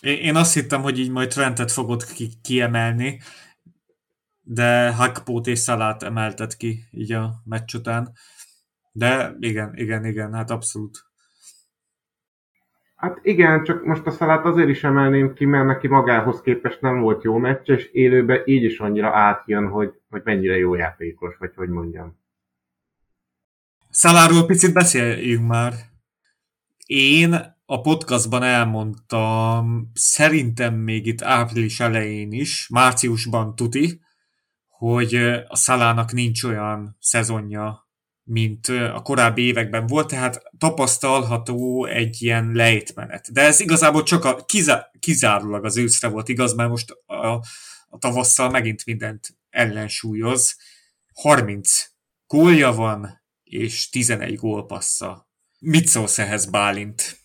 [0.00, 3.20] Én azt hittem, hogy így majd Trentet fogod ki- kiemelni,
[4.40, 8.12] de Hakpót és Szalát emeltet ki így a meccs után.
[8.92, 11.07] De igen, igen, igen, hát abszolút.
[12.98, 17.00] Hát igen, csak most a Szalát azért is emelném ki, mert neki magához képest nem
[17.00, 21.52] volt jó meccs, és élőben így is annyira átjön, hogy, hogy mennyire jó játékos, vagy
[21.54, 22.18] hogy mondjam.
[23.90, 25.72] Szaláról picit beszéljünk már.
[26.86, 27.34] Én
[27.66, 34.00] a podcastban elmondtam, szerintem még itt április elején is, márciusban tuti,
[34.68, 35.14] hogy
[35.48, 37.87] a Szalának nincs olyan szezonja,
[38.28, 43.32] mint a korábbi években volt, tehát tapasztalható egy ilyen lejtmenet.
[43.32, 47.26] De ez igazából csak a, kizá, kizárólag az őszre volt igaz, mert most a,
[47.88, 50.56] a tavasszal megint mindent ellensúlyoz.
[51.14, 51.84] 30
[52.26, 55.28] gólja van, és 11 gólpassza.
[55.58, 57.18] Mit szólsz ehhez, Bálint?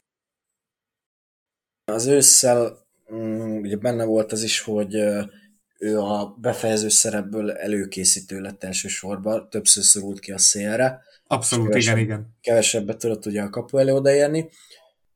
[1.85, 4.95] Az ősszel mm, ugye benne volt az is, hogy
[5.83, 11.01] ő a befejező szerepből előkészítő lett elsősorban, többször szorult ki a szélre.
[11.27, 12.37] Abszolút, igen, igen.
[12.41, 14.49] Kevesebbet tudott ugye a kapu elő odaérni.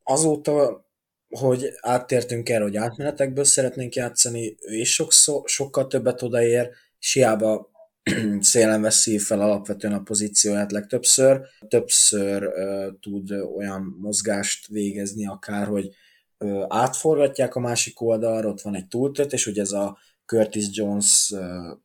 [0.04, 0.86] Azóta,
[1.30, 7.72] hogy áttértünk erre, hogy átmenetekből szeretnénk játszani, ő is sokszor, sokkal többet odaér, és hiába
[8.40, 11.42] szélen veszi fel alapvetően a pozícióját legtöbbször.
[11.68, 15.96] Többször uh, tud olyan mozgást végezni akár, hogy
[16.38, 19.98] uh, átforgatják a másik oldalra, ott van egy túltört, és ugye ez a
[20.28, 21.34] Curtis Jones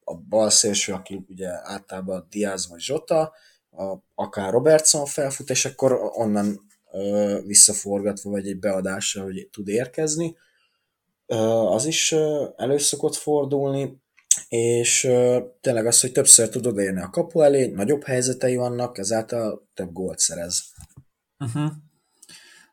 [0.04, 3.32] a bal szélső, aki ugye általában Diaz vagy Zsota,
[3.70, 10.36] a, akár Robertson felfut, és akkor onnan ö, visszaforgatva, vagy egy beadásra, hogy tud érkezni.
[11.26, 12.78] Ö, az is ö, elő
[13.12, 14.00] fordulni,
[14.48, 19.68] és ö, tényleg az, hogy többször tud odaérni a kapu elé, nagyobb helyzetei vannak, ezáltal
[19.74, 20.64] több gólt szerez.
[21.38, 21.72] Uh-huh.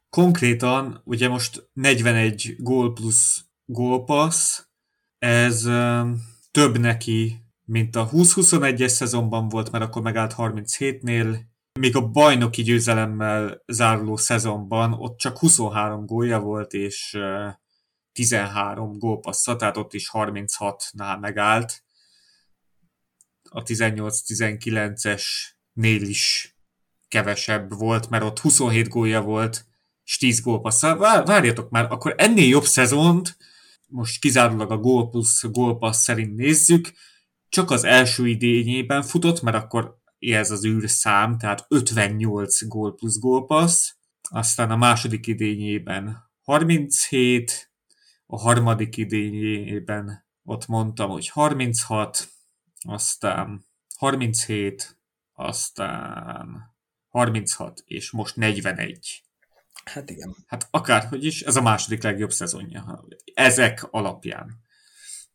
[0.10, 4.69] Konkrétan, ugye most 41 gól plusz gólpassz,
[5.20, 5.62] ez
[6.52, 11.40] több neki, mint a 20-21-es szezonban volt, mert akkor megállt 37-nél,
[11.80, 17.18] még a bajnoki győzelemmel záruló szezonban ott csak 23 gólja volt, és
[18.12, 21.84] 13 gólpassza, tehát ott is 36-nál megállt.
[23.50, 26.56] A 18-19-esnél is
[27.08, 29.66] kevesebb volt, mert ott 27 gólja volt,
[30.04, 30.98] és 10 gólpassza.
[30.98, 33.38] Várjatok már, akkor ennél jobb szezont
[33.90, 36.92] most kizárólag a gól plusz gól szerint nézzük,
[37.50, 43.94] csak az első idényében futott, mert akkor ez az űrszám, tehát 58 gól plusz gólpassz,
[44.30, 47.72] aztán a második idényében 37,
[48.26, 52.30] a harmadik idényében ott mondtam, hogy 36,
[52.82, 53.66] aztán
[53.98, 55.00] 37,
[55.34, 56.76] aztán
[57.10, 59.24] 36, és most 41.
[59.86, 60.36] Hát igen.
[60.48, 63.06] Hát akárhogy is, ez a második legjobb szezonja.
[63.34, 64.68] Ezek alapján.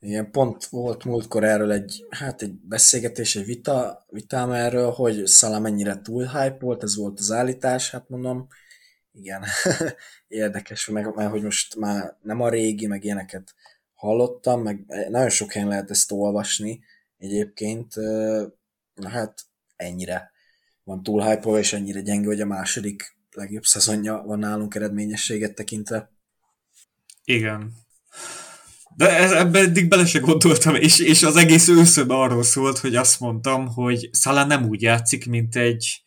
[0.05, 5.59] Igen, pont volt múltkor erről egy, hát egy beszélgetés, egy vita, vitám erről, hogy Szala
[5.59, 8.47] mennyire túl hype volt, ez volt az állítás, hát mondom,
[9.12, 9.45] igen,
[10.28, 13.55] érdekes, meg, mert hogy most már nem a régi, meg ilyeneket
[13.95, 16.80] hallottam, meg nagyon sok helyen lehet ezt olvasni
[17.18, 17.95] egyébként,
[18.95, 19.40] na hát
[19.76, 20.32] ennyire
[20.82, 26.12] van túl hype és ennyire gyenge, hogy a második legjobb szezonja van nálunk eredményességet tekintve.
[27.24, 27.72] Igen.
[28.97, 32.97] De ez, ebbe eddig bele se gondoltam, és, és az egész őszöben arról szólt, hogy
[32.97, 36.03] azt mondtam, hogy Szala nem úgy játszik, mint egy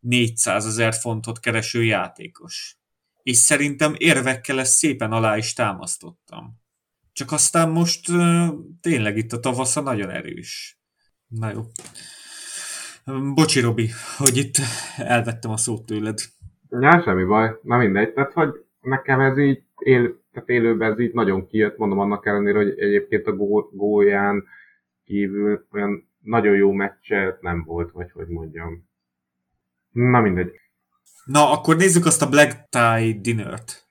[0.00, 2.78] 400 ezer fontot kereső játékos.
[3.22, 6.60] És szerintem érvekkel ezt szépen alá is támasztottam.
[7.12, 8.06] Csak aztán most
[8.80, 10.80] tényleg itt a tavasza nagyon erős.
[11.26, 11.66] Na jó.
[13.34, 14.56] Bocsi, Robi, hogy itt
[14.96, 16.20] elvettem a szót tőled.
[16.70, 17.58] Ja, semmi baj.
[17.62, 18.12] Na mindegy.
[18.12, 22.58] Tehát, hogy nekem ez így él, tehát élőben ez így nagyon kijött, mondom annak ellenére,
[22.58, 23.36] hogy egyébként a
[23.72, 24.44] gólján
[25.04, 28.88] kívül olyan nagyon jó meccse nem volt, vagy hogy mondjam.
[29.90, 30.60] Na mindegy.
[31.24, 33.88] Na, akkor nézzük azt a Black Tie Dinner-t.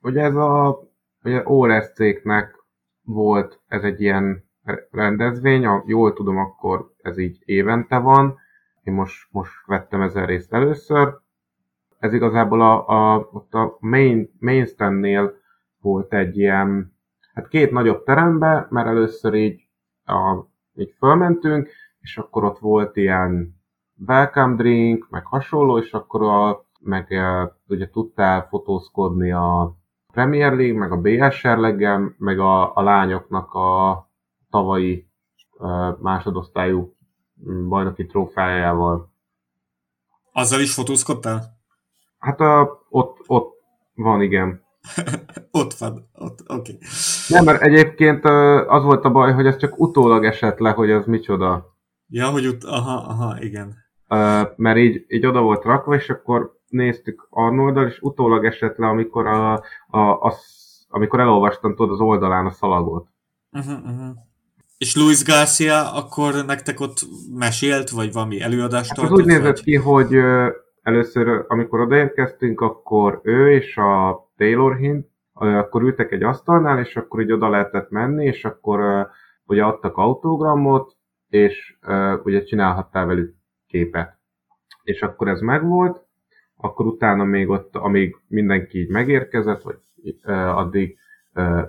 [0.00, 0.78] Ugye ez a
[1.22, 2.64] ugye ORSC-knek
[3.02, 4.44] volt ez egy ilyen
[4.90, 8.38] rendezvény, a, jól tudom, akkor ez így évente van.
[8.82, 11.18] Én most, most vettem ezen részt először.
[12.06, 15.34] Ez igazából a, a, ott a main, main stand-nél
[15.80, 16.96] volt egy ilyen,
[17.34, 19.68] hát két nagyobb terembe, mert először így,
[20.04, 21.68] a, így fölmentünk,
[22.00, 23.60] és akkor ott volt ilyen
[24.06, 27.14] welcome drink, meg hasonló, és akkor a, meg
[27.68, 29.76] ugye tudtál fotózkodni a
[30.12, 34.10] Premier League, meg a BSR leggel, meg a, a lányoknak a
[34.50, 35.08] tavalyi
[35.58, 36.94] uh, másodosztályú
[37.68, 39.12] bajnoki trófájával.
[40.32, 41.55] Azzal is fotózkodtál?
[42.26, 43.54] Hát a, ott, ott
[43.94, 44.64] van, igen.
[45.60, 46.54] ott van, ott, oké.
[46.54, 46.78] Okay.
[47.28, 48.24] Nem, mert egyébként
[48.68, 51.74] az volt a baj, hogy ez csak utólag esett le, hogy az micsoda.
[52.08, 53.74] Ja, hogy ut- aha, aha, igen.
[54.56, 59.26] Mert így, így oda volt rakva, és akkor néztük Arnoldal, és utólag esett le, amikor,
[59.26, 59.52] a,
[59.86, 60.34] a, a,
[60.88, 63.08] amikor elolvastam tudod az oldalán a szalagot.
[63.52, 64.16] Uh-huh, uh-huh.
[64.78, 66.98] És Luis Garcia akkor nektek ott
[67.34, 69.18] mesélt, vagy valami előadást hát tartott?
[69.18, 69.62] úgy nézett vagy?
[69.62, 70.16] ki, hogy
[70.86, 77.20] először, amikor odaérkeztünk, akkor ő és a Taylor Hint, akkor ültek egy asztalnál, és akkor
[77.20, 79.08] így oda lehetett menni, és akkor
[79.46, 80.96] ugye adtak autogramot,
[81.28, 81.76] és
[82.24, 83.34] ugye csinálhattál velük
[83.66, 84.18] képet.
[84.82, 86.04] És akkor ez megvolt,
[86.56, 89.78] akkor utána még ott, amíg mindenki így megérkezett, vagy
[90.54, 90.98] addig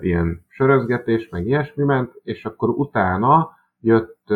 [0.00, 3.50] ilyen sörözgetés, meg ilyesmi ment, és akkor utána
[3.80, 4.28] jött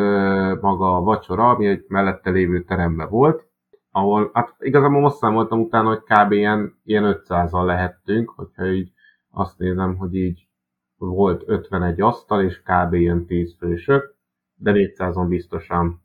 [0.61, 3.51] maga a vacsora, ami egy mellette lévő terembe volt,
[3.93, 6.33] ahol, hát igazából most számoltam utána, hogy kb.
[6.33, 8.93] ilyen, ilyen 500-al lehettünk, hogyha így
[9.31, 10.47] azt nézem, hogy így
[10.97, 12.93] volt 51 asztal, és kb.
[12.93, 14.15] ilyen 10 fősök,
[14.55, 16.03] de 400-on biztosan.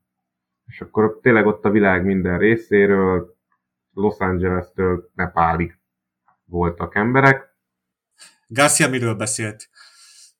[0.65, 3.35] És akkor tényleg ott a világ minden részéről,
[3.93, 5.79] Los Angeles-től Nepálig
[6.45, 7.57] voltak emberek,
[8.47, 9.69] Garcia miről beszélt?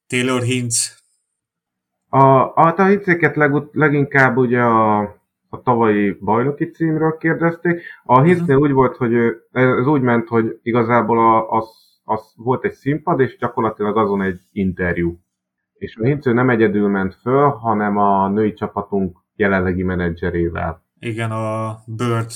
[0.07, 1.03] Taylor Hintz?
[2.09, 5.16] A, a, a Hintzéket legut, leginkább ugye a,
[5.57, 7.81] a tavalyi bajnoki címről kérdezték.
[8.03, 8.61] A Hintznél uh-huh.
[8.61, 9.13] úgy volt, hogy
[9.51, 11.65] ez úgy ment, hogy igazából a, az,
[12.03, 15.19] az volt egy színpad, és gyakorlatilag azon egy interjú.
[15.73, 20.83] És a Hintző nem egyedül ment föl, hanem a női csapatunk jelenlegi menedzserével.
[20.99, 22.31] Igen, a Bird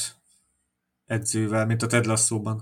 [1.06, 2.58] edzővel, mint a Ted Lasso-ban.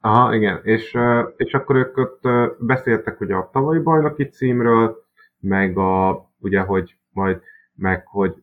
[0.00, 0.98] Aha, igen, és,
[1.36, 2.20] és akkor ők ott
[2.58, 4.96] beszéltek ugye a tavalyi bajnoki címről,
[5.38, 7.40] meg a, ugye, hogy majd,
[7.74, 8.42] meg hogy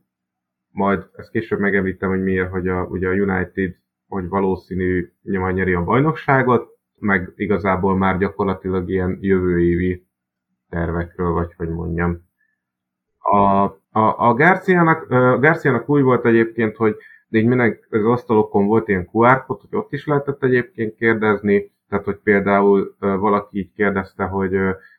[0.72, 3.76] majd ezt később megemlítem, hogy miért, hogy a, ugye a United,
[4.08, 10.08] hogy valószínű nyomán nyeri a bajnokságot, meg igazából már gyakorlatilag ilyen jövő évi
[10.70, 12.28] tervekről, vagy hogy mondjam.
[13.18, 15.08] A, a, a Garciának,
[15.40, 16.96] Garciának úgy volt egyébként, hogy
[17.30, 22.18] így minden az asztalokon volt ilyen QR hogy ott is lehetett egyébként kérdezni, tehát hogy
[22.24, 24.58] például valaki így kérdezte, hogy,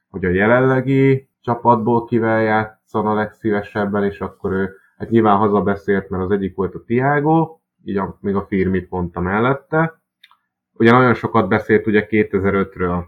[0.09, 6.30] hogy a jelenlegi csapatból kivel játszana legszívesebben, és akkor ő hát nyilván hazabeszélt, mert az
[6.30, 10.01] egyik volt a Tiago, így a, még a Firmit mondta mellette.
[10.72, 13.05] Ugye nagyon sokat beszélt ugye 2005-ről.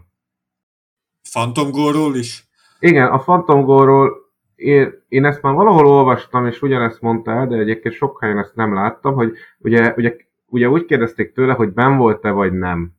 [1.31, 2.47] Phantom Goal-ról is?
[2.79, 7.55] Igen, a Phantom Goal-ról én, én ezt már valahol olvastam, és ugyanezt mondta el, de
[7.55, 10.15] egyébként sok helyen ezt nem láttam, hogy ugye, ugye,
[10.45, 12.91] ugye úgy kérdezték tőle, hogy ben volt-e vagy nem,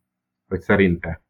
[0.49, 1.23] vagy szerinte.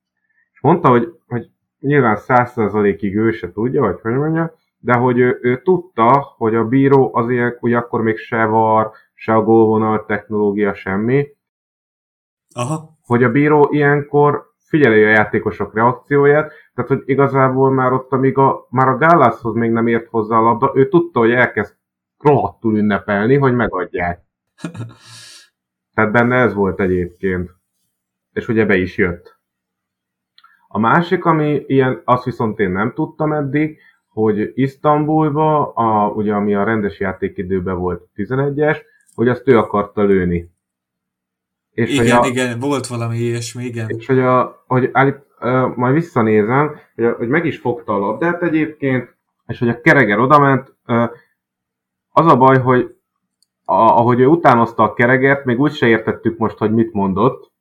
[0.52, 1.50] És mondta, hogy, hogy
[1.80, 4.54] nyilván százszerzalékig ő se tudja, vagy hogy mondja,
[4.84, 8.90] de hogy ő, ő tudta, hogy a bíró az ilyen, hogy akkor még se var,
[9.14, 11.26] se a gólvonal technológia, semmi,
[12.54, 12.96] Aha.
[13.02, 18.66] hogy a bíró ilyenkor figyeli a játékosok reakcióját, tehát hogy igazából már ott, amíg a,
[18.70, 21.76] már a Gallashoz még nem ért hozzá a labda, ő tudta, hogy elkezd
[22.18, 24.22] rohadtul ünnepelni, hogy megadják.
[25.94, 27.50] Tehát benne ez volt egyébként.
[28.32, 29.38] És ugye be is jött.
[30.68, 33.78] A másik, ami ilyen, azt viszont én nem tudtam eddig,
[34.14, 38.78] hogy Isztambulba, a, ugye ami a rendes játékidőben volt 11-es,
[39.14, 40.50] hogy azt ő akarta lőni.
[41.70, 43.88] És igen, a, igen, volt valami ilyesmi, igen.
[43.88, 48.42] És hogy, a, hogy állít, uh, majd visszanézem, hogy, hogy meg is fogta a labdát
[48.42, 51.10] egyébként, és hogy a kereger odament, uh,
[52.08, 52.94] az a baj, hogy
[53.64, 57.52] a, ahogy ő utánozta a keregert, még úgy se értettük most, hogy mit mondott.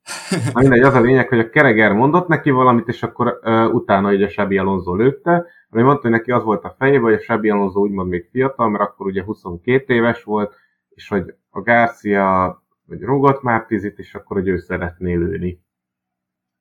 [0.54, 4.14] Na mindegy, az a lényeg, hogy a kereger mondott neki valamit, és akkor uh, utána
[4.14, 7.20] így a Sebi Alonso lőtte, ami mondta, hogy neki az volt a fejében, hogy a
[7.20, 10.56] Sebi Alonso úgymond még fiatal, mert akkor ugye 22 éves volt,
[10.90, 15.62] és hogy a Garcia hogy rúgott már tizit, és akkor hogy ő szeretné lőni.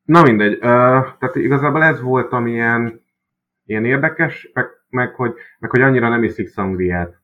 [0.03, 3.05] Na mindegy, uh, tehát igazából ez volt, ami ilyen,
[3.65, 7.21] ilyen érdekes, meg, meg, hogy, meg hogy annyira nem iszik szangriát.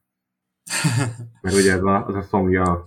[1.42, 2.82] Mert ugye ez a, az a szongja.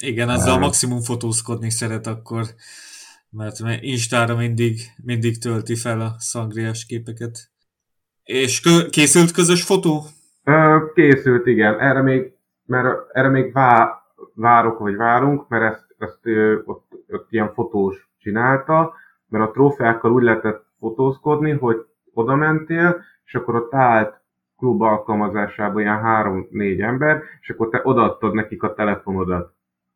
[0.00, 2.44] Igen, ezzel uh, maximum fotózkodni szeret akkor,
[3.30, 7.51] mert Instára mindig, mindig tölti fel a szangriás képeket.
[8.24, 10.02] És kö- készült közös fotó?
[10.44, 11.80] Uh, készült, igen.
[11.80, 12.32] Erre még,
[12.66, 14.02] mert erre még vá,
[14.34, 16.20] várok, vagy várunk, mert ezt, ezt
[16.64, 18.94] ott, ott ilyen fotós csinálta,
[19.28, 21.76] mert a trófeákkal úgy lehetett fotózkodni, hogy
[22.12, 24.20] oda mentél, és akkor ott állt
[24.56, 29.54] klub alkalmazásában ilyen három-négy ember, és akkor te odaadtad nekik a telefonodat,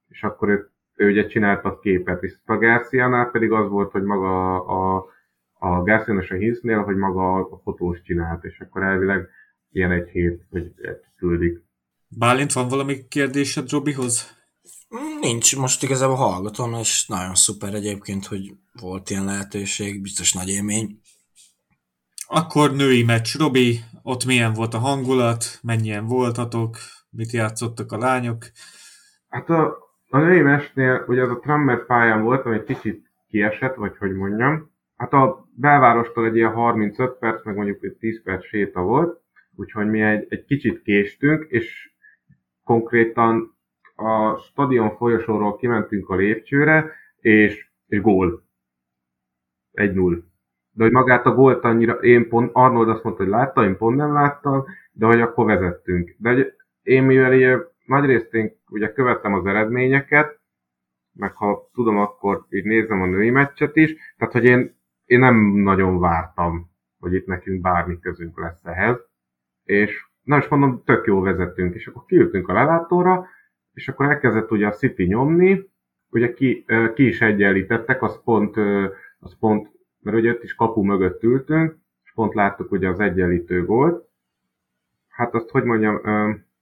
[0.08, 4.54] és akkor ő, ő ugye csináltak képet, és a Garcia-nál pedig az volt, hogy maga
[4.54, 5.04] a, a
[5.58, 9.28] Garcia a Hinsnél, hogy maga a fotós csinált, és akkor elvileg
[9.70, 10.72] ilyen egy hét, hogy
[11.16, 11.64] küldik.
[12.08, 14.36] Bálint, van valami kérdésed Robihoz?
[15.20, 21.00] Nincs, most igazából hallgatom, és nagyon szuper egyébként, hogy volt ilyen lehetőség, biztos nagy élmény.
[22.26, 26.76] Akkor női meccs, Robi, ott milyen volt a hangulat, mennyien voltatok,
[27.10, 28.44] mit játszottak a lányok?
[29.28, 29.76] Hát a,
[30.08, 34.12] a női meccsnél ugye az a Trammer pályán volt, ami egy kicsit kiesett, vagy hogy
[34.12, 34.70] mondjam.
[34.96, 39.20] Hát a belvárostól egy ilyen 35 perc, meg mondjuk egy 10 perc séta volt,
[39.56, 41.90] úgyhogy mi egy, egy kicsit késtünk, és
[42.64, 43.56] konkrétan
[43.94, 48.44] a stadion folyosóról kimentünk a lépcsőre, és, és gól.
[49.72, 50.22] 1-0.
[50.70, 53.96] De hogy magát a gólt annyira, én pont, Arnold azt mondta, hogy látta, én pont
[53.96, 56.14] nem láttam, de hogy akkor vezettünk.
[56.18, 60.40] De hogy én mivel ilyen, nagyrészt én ugye követtem az eredményeket,
[61.12, 64.75] meg ha tudom, akkor így nézem a női meccset is, tehát hogy én,
[65.06, 68.96] én nem nagyon vártam, hogy itt nekünk bármi közünk lesz ehhez.
[69.62, 73.26] És na most mondom, tök jól vezettünk, és akkor kiültünk a lelátóra,
[73.72, 75.70] és akkor elkezdett ugye a City nyomni,
[76.10, 78.56] ugye ki, ki is egyenlítettek, az pont,
[79.18, 83.64] az pont, mert ugye ott is kapu mögött ültünk, és pont láttuk ugye az egyenlítő
[83.64, 84.08] volt.
[85.08, 86.00] Hát azt, hogy mondjam,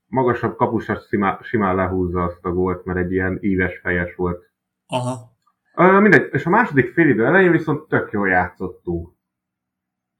[0.07, 4.51] magasabb kapusas simán, simán lehúzza azt a gólt, mert egy ilyen íves fejes volt.
[4.87, 5.33] Aha.
[5.75, 9.09] Mindegy, és a második félidő elején viszont tök jól játszottunk.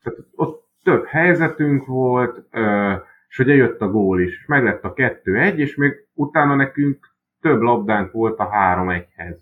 [0.03, 2.95] Tehát ott több helyzetünk volt, uh,
[3.29, 7.15] és ugye jött a gól is, és meg lett a 2-1, és még utána nekünk
[7.41, 9.37] több labdánk volt a 3-1-hez.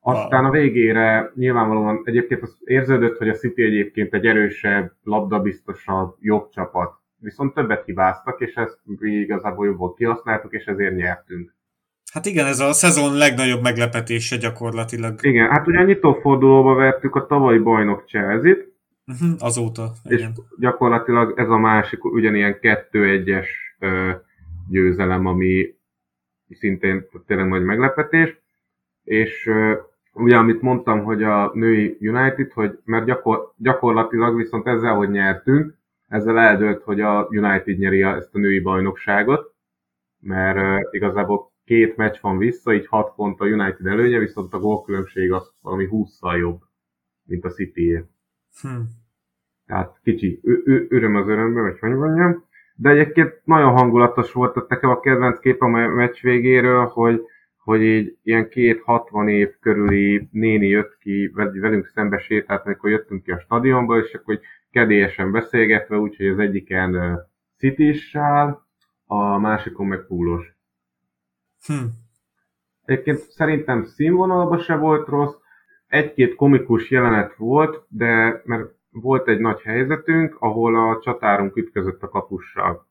[0.00, 6.48] Aztán a végére nyilvánvalóan egyébként az érződött, hogy a City egyébként egy erősebb, labdabiztosabb, jobb
[6.50, 6.98] csapat.
[7.16, 11.54] Viszont többet hibáztak, és ezt mi igazából jobban kihasználtuk, és ezért nyertünk.
[12.14, 15.18] Hát igen, ez a szezon legnagyobb meglepetése gyakorlatilag.
[15.20, 18.72] Igen, hát ugye a nyitófordulóba vertük a tavalyi bajnok Chelsea-t,
[19.06, 19.92] Uh-huh, azóta.
[20.04, 20.32] És igen.
[20.58, 23.46] gyakorlatilag ez a másik ugyanilyen 2-1-es
[24.68, 25.74] győzelem, ami
[26.48, 28.38] szintén tényleg nagy meglepetés.
[29.04, 29.50] És
[30.12, 35.74] ugye amit mondtam, hogy a női United, hogy mert gyakor, gyakorlatilag viszont ezzel, hogy nyertünk,
[36.08, 39.54] ezzel eldőlt, hogy a United nyeri ezt a női bajnokságot,
[40.20, 45.32] mert igazából két meccs van vissza, így 6 pont a United előnye, viszont a gólkülönbség
[45.32, 46.60] az valami 20-szal jobb,
[47.24, 48.04] mint a City-é.
[48.60, 48.80] Hm.
[49.66, 52.44] Tehát kicsi ő, öröm az örömbe, vagy hogy mondjam.
[52.76, 57.20] De egyébként nagyon hangulatos volt, tehát nekem a kedvenc kép a meccs végéről, hogy,
[57.56, 63.22] hogy így ilyen két 60 év körüli néni jött ki, velünk szembe sétált, amikor jöttünk
[63.22, 64.40] ki a stadionból, és akkor
[64.70, 67.18] kedélyesen beszélgetve, úgyhogy az egyiken
[67.58, 68.66] City-sál,
[69.06, 70.53] a másikon meg púlos.
[71.66, 71.84] Hm.
[72.84, 75.34] Egyébként szerintem színvonalban se volt rossz,
[75.86, 82.08] egy-két komikus jelenet volt, de mert volt egy nagy helyzetünk, ahol a csatárunk ütközött a
[82.08, 82.86] kapussal,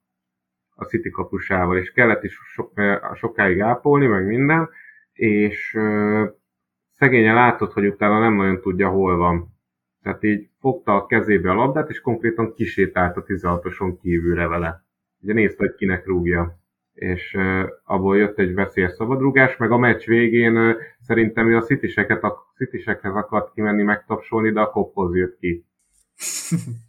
[0.76, 2.72] a City kapusával, és kellett is sok,
[3.14, 4.70] sokáig ápolni, meg minden,
[5.14, 6.26] és ö,
[6.90, 9.48] szegénye látott, hogy utána nem nagyon tudja, hol van.
[10.02, 14.86] Tehát így fogta a kezébe a labdát, és konkrétan kisétált a 16-oson kívülre vele.
[15.22, 16.63] Ugye nézte, hogy kinek rúgja
[16.94, 17.38] és
[17.84, 23.14] abból jött egy veszélyes szabadrugás, meg a meccs végén szerintem ő a citiseket, a citisekhez
[23.14, 25.66] akart kimenni megtapsolni, de a kophoz jött ki.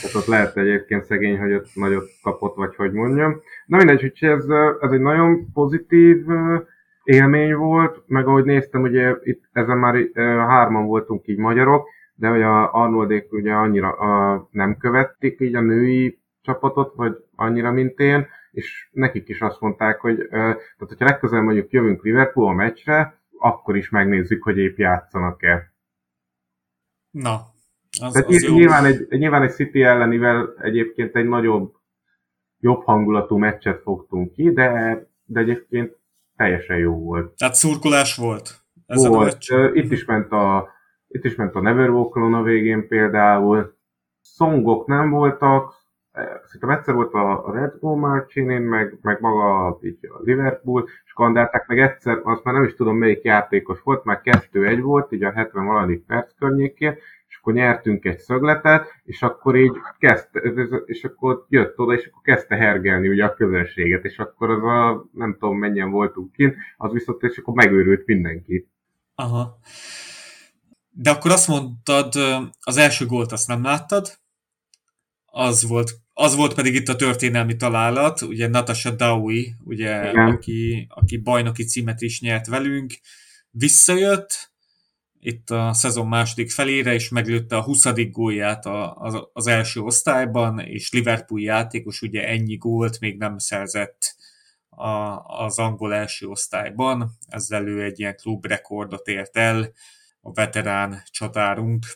[0.00, 3.40] Tehát ott lehet egyébként szegény, hogy ott nagyot kapott, vagy hogy mondjam.
[3.66, 4.44] Na mindegy, hogy ez,
[4.80, 6.26] ez egy nagyon pozitív
[7.04, 10.08] élmény volt, meg ahogy néztem, ugye itt ezen már
[10.48, 15.60] hárman voltunk így magyarok, de hogy a Arnoldék ugye annyira a, nem követték így a
[15.60, 18.26] női csapatot, vagy annyira, mint én,
[18.56, 23.76] és nekik is azt mondták, hogy tehát hogyha legközelebb mondjuk jövünk Liverpool a meccsre, akkor
[23.76, 25.72] is megnézzük, hogy épp játszanak-e.
[27.10, 27.34] Na,
[28.00, 28.88] az, Tehát az nyilván, jó.
[28.88, 31.74] egy, nyilván egy City ellenivel egyébként egy nagyobb,
[32.58, 35.96] jobb hangulatú meccset fogtunk ki, de, de egyébként
[36.36, 37.36] teljesen jó volt.
[37.36, 38.64] Tehát szurkolás volt?
[38.86, 39.38] Ez volt.
[39.48, 39.70] A?
[39.74, 40.68] Itt is ment a,
[41.08, 43.76] itt is ment a Never Walk a végén például.
[44.20, 45.85] Szongok nem voltak,
[46.44, 51.66] szerintem egyszer volt a Red Bull Marchinin, meg, meg maga így a Liverpool, és kandálták
[51.66, 55.32] meg egyszer, azt már nem is tudom melyik játékos volt, már 2-1 volt, így a
[55.32, 56.98] 70 valadik perc környékén,
[57.28, 60.40] és akkor nyertünk egy szögletet, és akkor így kezdte,
[60.84, 65.08] és akkor jött oda, és akkor kezdte hergelni ugye a közönséget, és akkor az a,
[65.12, 68.68] nem tudom mennyien voltunk kint, az viszont, és akkor megőrült mindenki.
[69.14, 69.58] Aha.
[70.90, 72.14] De akkor azt mondtad,
[72.60, 74.06] az első gólt azt nem láttad,
[75.24, 81.16] az volt az volt pedig itt a történelmi találat, ugye Natasha Dowie, ugye, aki, aki
[81.16, 82.94] bajnoki címet is nyert velünk,
[83.50, 84.50] visszajött,
[85.20, 87.86] itt a szezon második felére, és meglőtte a 20.
[88.10, 94.16] gólját az, az első osztályban, és Liverpool játékos ugye ennyi gólt még nem szerzett
[94.68, 94.88] a,
[95.44, 99.72] az angol első osztályban, ezzel ő egy ilyen klubrekordot ért el,
[100.20, 101.86] a veterán csatárunk,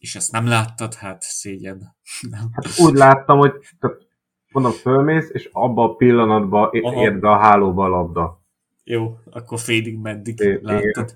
[0.00, 1.96] és ezt nem láttad, hát szégyen.
[2.30, 2.48] Nem.
[2.52, 3.52] Hát úgy láttam, hogy
[4.52, 8.40] mondom, fölmész, és abban a pillanatban érd a hálóba a labda.
[8.84, 10.82] Jó, akkor félig meddig é, láttad.
[10.82, 11.10] Igen.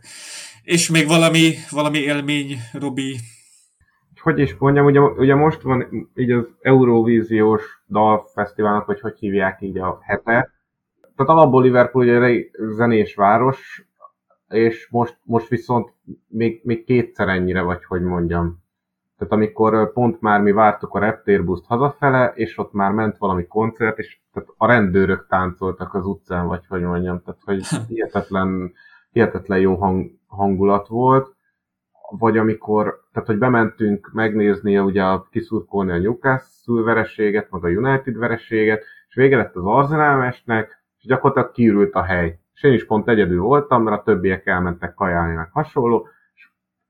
[0.63, 3.17] És még valami, valami élmény, Robi?
[4.21, 9.79] Hogy is mondjam, ugye, ugye most van így az Eurovíziós dalfesztiválnak, vagy hogy hívják így
[9.79, 10.53] a hete.
[11.17, 13.87] Tehát alapból Liverpool ugye egy zenés város,
[14.49, 15.93] és most, most viszont
[16.29, 18.64] még, még kétszer ennyire, vagy hogy mondjam.
[19.25, 23.99] Tehát amikor pont már mi vártuk a reptérbuszt hazafele, és ott már ment valami koncert,
[23.99, 28.73] és tehát a rendőrök táncoltak az utcán, vagy hogy mondjam, tehát hogy hihetetlen,
[29.11, 31.35] hihetetlen jó hang, hangulat volt.
[32.19, 38.17] Vagy amikor, tehát hogy bementünk megnézni, ugye a, kiszurkolni a Newcastle vereséget, meg a United
[38.17, 42.39] vereséget, és vége lett az Arsenal mesnek, és gyakorlatilag kiürült a hely.
[42.55, 46.09] És én is pont egyedül voltam, mert a többiek elmentek kajálni, meg hasonló,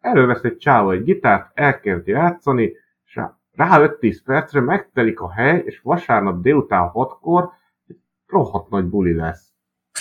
[0.05, 2.73] elővesz egy csávó egy gitárt, elkezdi játszani,
[3.05, 3.21] és
[3.53, 7.51] rá 5-10 percre megtelik a hely, és vasárnap délután 6-kor
[7.87, 9.53] egy rohadt nagy buli lesz.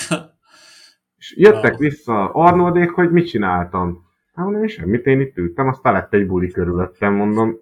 [1.17, 1.79] és jöttek wow.
[1.79, 4.11] vissza Arnoldék, hogy mit csináltam.
[4.33, 7.59] Hát mondom, semmit, én itt ültem, aztán lett egy buli körülöttem, mondom.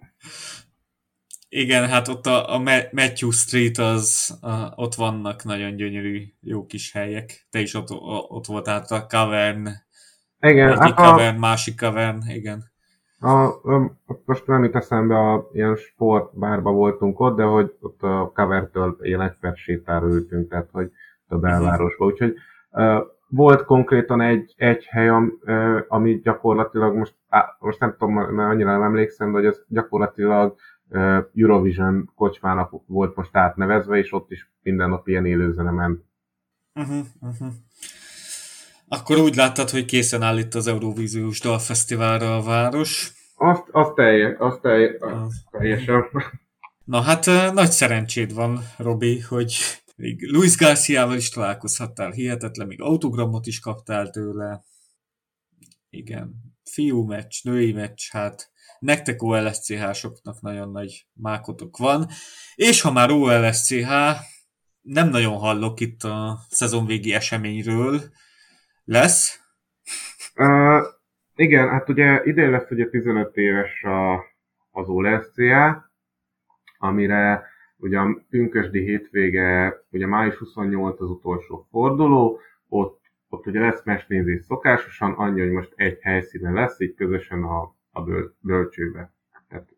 [1.50, 2.58] Igen, hát ott a, a
[2.92, 7.48] Matthew Street, az a, ott vannak nagyon gyönyörű, jó kis helyek.
[7.50, 7.90] Te is ott,
[8.30, 9.70] ott voltál a Cavern
[10.42, 12.64] igen, Egyik hát a, kavern, másik kavern, igen.
[13.20, 18.32] A, a, most nem itt eszembe, a ilyen sportbárba voltunk ott, de hogy ott a
[18.34, 20.92] kavertől ilyen egy sétára ültünk, tehát hogy
[21.28, 22.06] a belvárosba.
[22.06, 22.36] Úgyhogy
[22.72, 22.98] uh,
[23.28, 28.52] volt konkrétan egy, egy hely, am, uh, ami gyakorlatilag most, á, most nem tudom, mert
[28.52, 30.56] annyira nem emlékszem, de hogy ez gyakorlatilag
[30.90, 36.04] uh, Eurovision kocsmának volt most átnevezve, és ott is minden nap ilyen élőzene ment.
[36.76, 37.48] Uh-huh, uh-huh.
[38.94, 43.12] Akkor úgy láttad, hogy készen áll itt az Eurovíziós Dalfesztiválra a város.
[43.36, 46.04] Azt, azt, telje, azt, telje, azt teljesen.
[46.86, 49.56] Na hát nagy szerencséd van, Robi, hogy
[49.96, 54.64] még Luis Garciával is találkozhattál, hihetetlen, még autogramot is kaptál tőle.
[55.90, 62.08] Igen, fiú meccs, női meccs, hát nektek OLSCH-soknak nagyon nagy mákotok van.
[62.56, 63.90] És ha már OLSCH,
[64.82, 68.02] nem nagyon hallok itt a szezonvégi eseményről,
[68.92, 69.40] lesz?
[70.36, 70.82] Uh,
[71.36, 74.14] igen, hát ugye idén lesz ugye 15 éves a,
[74.72, 75.92] az OLSCA,
[76.78, 77.46] amire
[77.78, 84.46] ugye a pünkösdi hétvége, ugye május 28 az utolsó forduló, ott, ott ugye lesz mesnézés
[84.46, 89.14] szokásosan, annyi, hogy most egy helyszínen lesz, így közösen a, a böl, bölcsőbe.
[89.50, 89.70] Tehát,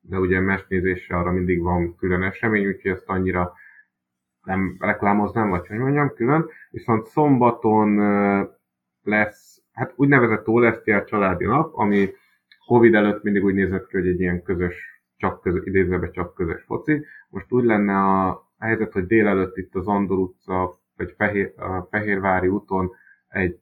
[0.00, 3.52] de ugye mesnézésre arra mindig van külön esemény, úgyhogy ezt annyira
[4.42, 6.48] nem reklámoznám, vagy hogy mondjam, külön.
[6.70, 7.98] Viszont szombaton
[9.02, 12.08] lesz, hát úgynevezett Tólesztiár családi nap, ami
[12.66, 16.62] Covid előtt mindig úgy nézett ki, hogy egy ilyen közös, csak közös, idézőbe csak közös
[16.62, 17.04] foci.
[17.28, 22.48] Most úgy lenne a helyzet, hogy délelőtt itt az Andor utca, vagy Fehér, a Fehérvári
[22.48, 22.90] úton
[23.28, 23.60] egy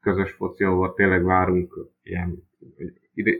[0.00, 2.48] közös foci, ahol tényleg várunk ilyen,
[3.14, 3.30] ide,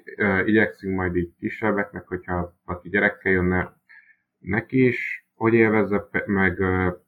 [0.44, 3.76] igyekszünk majd így kisebbeknek, hogyha aki gyerekkel jönne,
[4.38, 6.58] neki is, hogy élvezze meg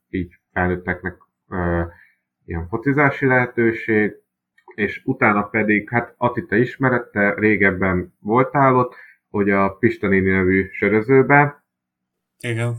[0.09, 1.16] így felnőtteknek
[2.44, 4.12] ilyen focizási lehetőség,
[4.74, 8.94] és utána pedig, hát Ati, te ismered, te régebben voltál ott,
[9.28, 11.65] hogy a Pista néni nevű sörözőbe.
[12.39, 12.77] Igen.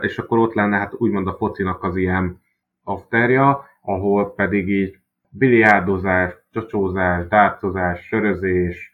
[0.00, 2.40] És akkor ott lenne hát úgymond a focinak az ilyen
[2.82, 4.98] afterja, ahol pedig így
[5.30, 8.92] biliárdozás, csocsózás, dárcozás, sörözés,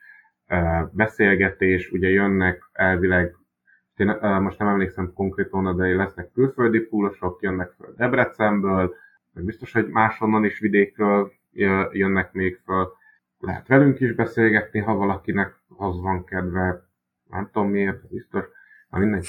[0.91, 3.37] beszélgetés, ugye jönnek elvileg,
[4.01, 8.95] én most nem emlékszem konkrétan, de lesznek külföldi púlosok, jönnek föl Debrecenből,
[9.33, 11.33] meg biztos, hogy máshonnan is vidékről
[11.93, 12.93] jönnek még föl.
[13.41, 16.89] Lehet velünk is beszélgetni, ha valakinek az van kedve,
[17.31, 18.45] nem tudom miért, biztos.
[18.91, 19.29] Na mindegy.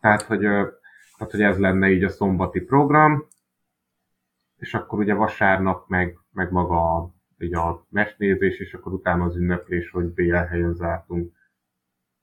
[0.00, 3.26] Tehát, hogy, tehát, hogy ez lenne így a szombati program,
[4.56, 9.90] és akkor ugye vasárnap meg, meg maga így a mesnézés, és akkor utána az ünneplés,
[9.90, 11.32] hogy BL helyen zártunk.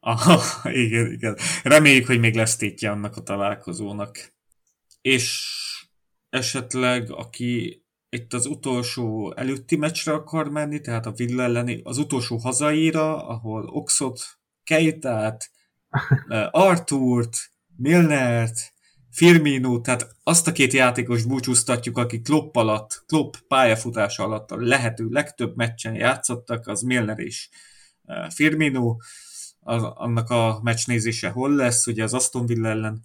[0.08, 1.38] Aha, igen, igen.
[1.64, 4.34] Reméljük, hogy még lesz tétje annak a találkozónak.
[5.02, 5.54] És
[6.30, 12.38] esetleg, aki itt az utolsó előtti meccsre akar menni, tehát a Villa elleni, az utolsó
[12.38, 14.22] hazaira, ahol Oxot,
[14.64, 15.52] Keitát,
[16.28, 17.38] eh, Artúrt,
[17.76, 18.74] Milnert,
[19.12, 25.08] Firmino, tehát azt a két játékos búcsúztatjuk, akik Klopp alatt, Klopp pályafutása alatt a lehető
[25.10, 27.50] legtöbb meccsen játszottak, az Milner és
[28.04, 28.98] eh, Firmino,
[29.66, 33.02] az, annak a meccsnézése hol lesz, ugye az Aston Villa ellen?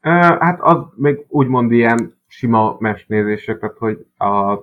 [0.00, 4.54] Hát az még úgymond ilyen sima mesnézések, tehát hogy a,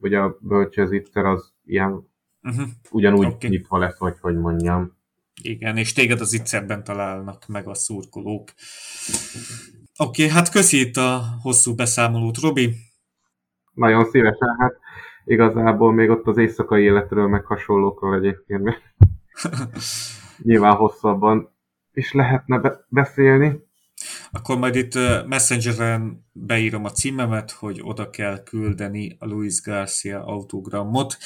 [0.00, 2.08] hogy a bölcsőzitzer az ilyen
[2.42, 2.66] uh-huh.
[2.90, 3.50] ugyanúgy okay.
[3.50, 4.96] nyitva lesz, vagy hogy mondjam.
[5.42, 8.48] Igen, és téged az ittszerben találnak meg a szurkolók.
[9.98, 12.74] Oké, okay, hát köszi itt a hosszú beszámolót, Robi.
[13.72, 14.78] Nagyon szívesen, hát
[15.24, 18.82] igazából még ott az éjszakai életről, meg hasonlókról egyébként.
[20.42, 21.54] Nyilván hosszabban
[21.92, 23.64] is lehetne be- beszélni.
[24.30, 24.94] Akkor majd itt
[25.26, 31.16] Messengeren beírom a címemet, hogy oda kell küldeni a Luis Garcia autogramot.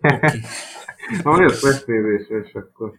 [0.00, 0.40] Okay.
[1.22, 2.92] Na, és akkor.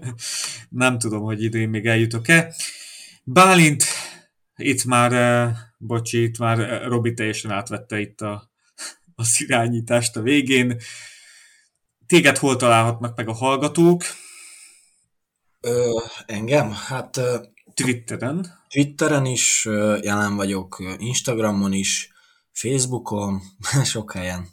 [0.68, 2.54] Nem tudom, hogy idén még eljutok-e.
[3.24, 3.84] Bálint,
[4.56, 8.50] itt már, bocsi, itt már Robi teljesen átvette itt a,
[9.16, 10.76] a irányítást a végén.
[12.06, 14.02] Téged hol találhatnak meg a hallgatók?
[15.60, 16.72] Ö, engem?
[16.72, 17.20] Hát
[17.74, 18.64] Twitteren.
[18.68, 19.64] Twitteren is
[20.02, 22.12] jelen vagyok, Instagramon is,
[22.52, 23.40] Facebookon,
[23.84, 24.48] sok helyen.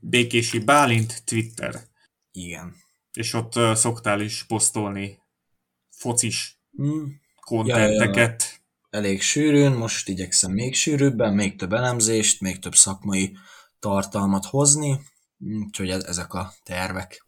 [0.00, 1.80] Békési Bálint, Twitter.
[2.32, 2.74] Igen.
[3.12, 5.18] És ott uh, szoktál is posztolni
[5.90, 7.04] focis mm.
[7.40, 8.42] kontenteket.
[8.42, 8.58] Ja, ja.
[8.90, 13.36] Elég sűrűn, most igyekszem még sűrűbben, még több elemzést, még több szakmai
[13.78, 15.00] tartalmat hozni,
[15.38, 17.24] úgyhogy ezek a tervek.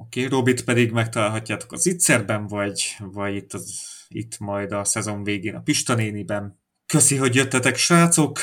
[0.00, 5.22] Oké, okay, Robit pedig megtalálhatjátok az Itzerben, vagy, vagy itt, az, itt majd a szezon
[5.22, 6.58] végén a Pista néniben.
[6.86, 8.38] Köszi, hogy jöttetek, srácok!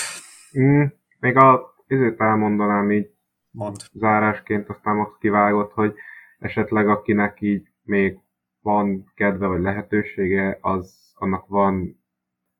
[0.59, 0.83] Mm,
[1.19, 3.09] még a ezért elmondanám így
[3.51, 3.75] Mond.
[3.93, 5.93] zárásként, aztán most kivágott, hogy
[6.39, 8.19] esetleg akinek így még
[8.61, 12.03] van kedve vagy lehetősége, az annak van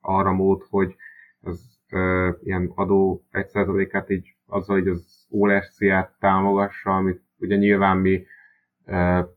[0.02, 0.96] arra mód, hogy
[1.42, 8.26] az ö, ilyen adó 1%-át így azzal, hogy az OLSC-át támogassa, amit ugye nyilván mi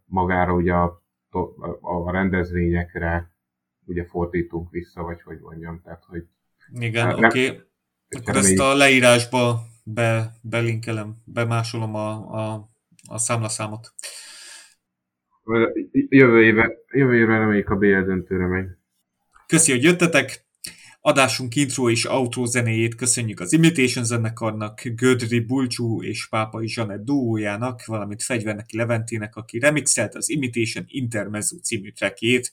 [0.05, 1.03] magára ugye a,
[1.81, 3.31] a rendezvényekre
[3.85, 6.25] ugye fordítunk vissza, vagy hogy mondjam, tehát hogy...
[6.73, 7.47] Igen, oké.
[7.47, 7.61] Okay.
[8.09, 12.69] Akkor ezt a leírásba be, belinkelem, bemásolom a, a,
[13.09, 13.93] a számlaszámot.
[15.93, 18.67] Jövő éve, jövő éve reméljük a BL döntőre megy.
[19.47, 20.47] Köszi, hogy jöttetek.
[21.09, 27.85] Adásunk intro és outro zenéjét köszönjük az Imitation zenekarnak, Gödri Bulcsú és Pápai Zsanett duójának,
[27.85, 32.53] valamint Fegyverneki Leventének, aki remixelt az Imitation Intermezzo című trackjét.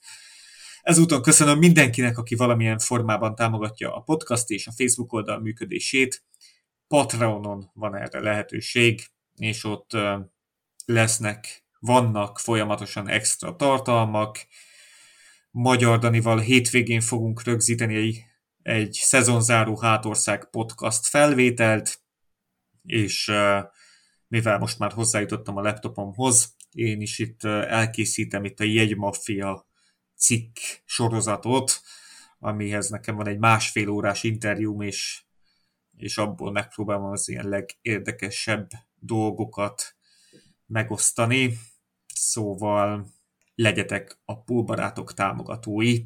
[0.81, 6.23] Ezúton köszönöm mindenkinek, aki valamilyen formában támogatja a podcast és a Facebook oldal működését.
[6.87, 9.01] Patreonon van erre lehetőség,
[9.37, 9.97] és ott
[10.85, 14.37] lesznek, vannak folyamatosan extra tartalmak,
[15.51, 18.25] Magyar Danival hétvégén fogunk rögzíteni egy,
[18.65, 22.01] egy szezonzáró hátország podcast felvételt,
[22.83, 23.31] és
[24.27, 29.67] mivel most már hozzájutottam a laptopomhoz, én is itt elkészítem itt a Jegymafia
[30.17, 31.81] cikk sorozatot,
[32.39, 35.23] amihez nekem van egy másfél órás interjúm, és,
[35.97, 39.95] és abból megpróbálom az ilyen legérdekesebb dolgokat
[40.65, 41.57] megosztani.
[42.13, 43.07] Szóval
[43.55, 46.03] legyetek a pulbarátok támogatói.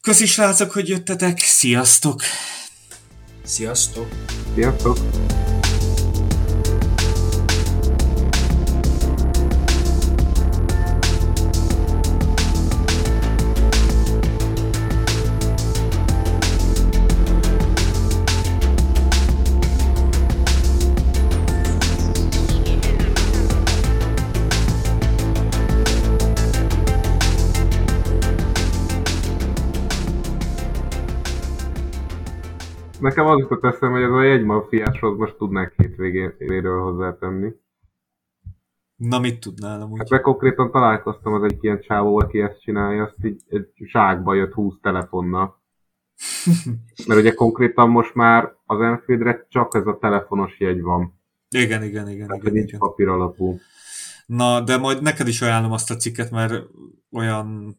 [0.00, 2.22] Köszi srácok, hogy jöttetek, sziasztok!
[3.44, 4.06] Sziasztok!
[4.54, 4.98] Sziasztok!
[33.30, 37.52] Az jutott eszem, hogy ez a jegymafiáshoz most tudnák hétvégéről hozzátenni.
[38.96, 39.98] Na, mit tudnál amúgy?
[39.98, 44.34] Hát meg konkrétan találkoztam az egy ilyen csávó, aki ezt csinálja, azt így egy zsákba
[44.34, 45.62] jött 20 telefonnal.
[47.06, 51.20] Mert ugye konkrétan most már az Enfieldre csak ez a telefonos jegy van.
[51.48, 52.26] Igen, igen, igen.
[52.26, 52.80] Tehát igen, nincs igen.
[52.80, 53.58] papír alapú.
[54.26, 56.64] Na, de majd neked is ajánlom azt a cikket, mert
[57.12, 57.78] olyan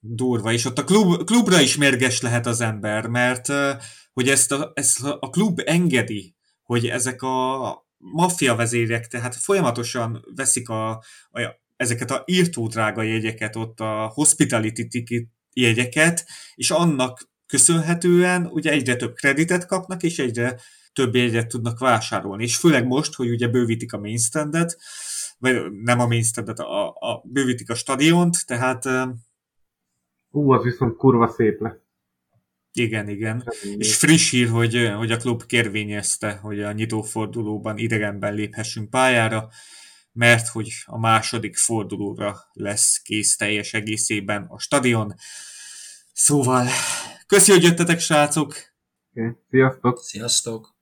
[0.00, 3.48] durva, és ott a klub, klubra is mérges lehet az ember, mert
[4.14, 10.68] hogy ezt a, ezt a klub engedi, hogy ezek a maffia vezérek, tehát folyamatosan veszik
[10.68, 11.02] a, a,
[11.76, 18.96] ezeket a írtó drága jegyeket, ott a hospitality ticket jegyeket, és annak köszönhetően ugye egyre
[18.96, 20.60] több kreditet kapnak, és egyre
[20.92, 22.42] több jegyet tudnak vásárolni.
[22.42, 24.78] És főleg most, hogy ugye bővítik a mainstandet,
[25.38, 28.84] vagy nem a mainstandet, a, a bővítik a stadiont, tehát
[30.30, 31.83] Ú, az viszont kurva szép lesz.
[32.76, 33.52] Igen, igen.
[33.76, 39.48] És friss hír, hogy, hogy a klub kérvényezte, hogy a nyitófordulóban idegenben léphessünk pályára,
[40.12, 45.14] mert hogy a második fordulóra lesz kész teljes egészében a stadion.
[46.12, 46.68] Szóval,
[47.26, 48.56] köszi, hogy jöttetek, srácok!
[49.14, 49.30] Okay.
[49.50, 50.02] Sziasztok!
[50.02, 50.73] Sziasztok!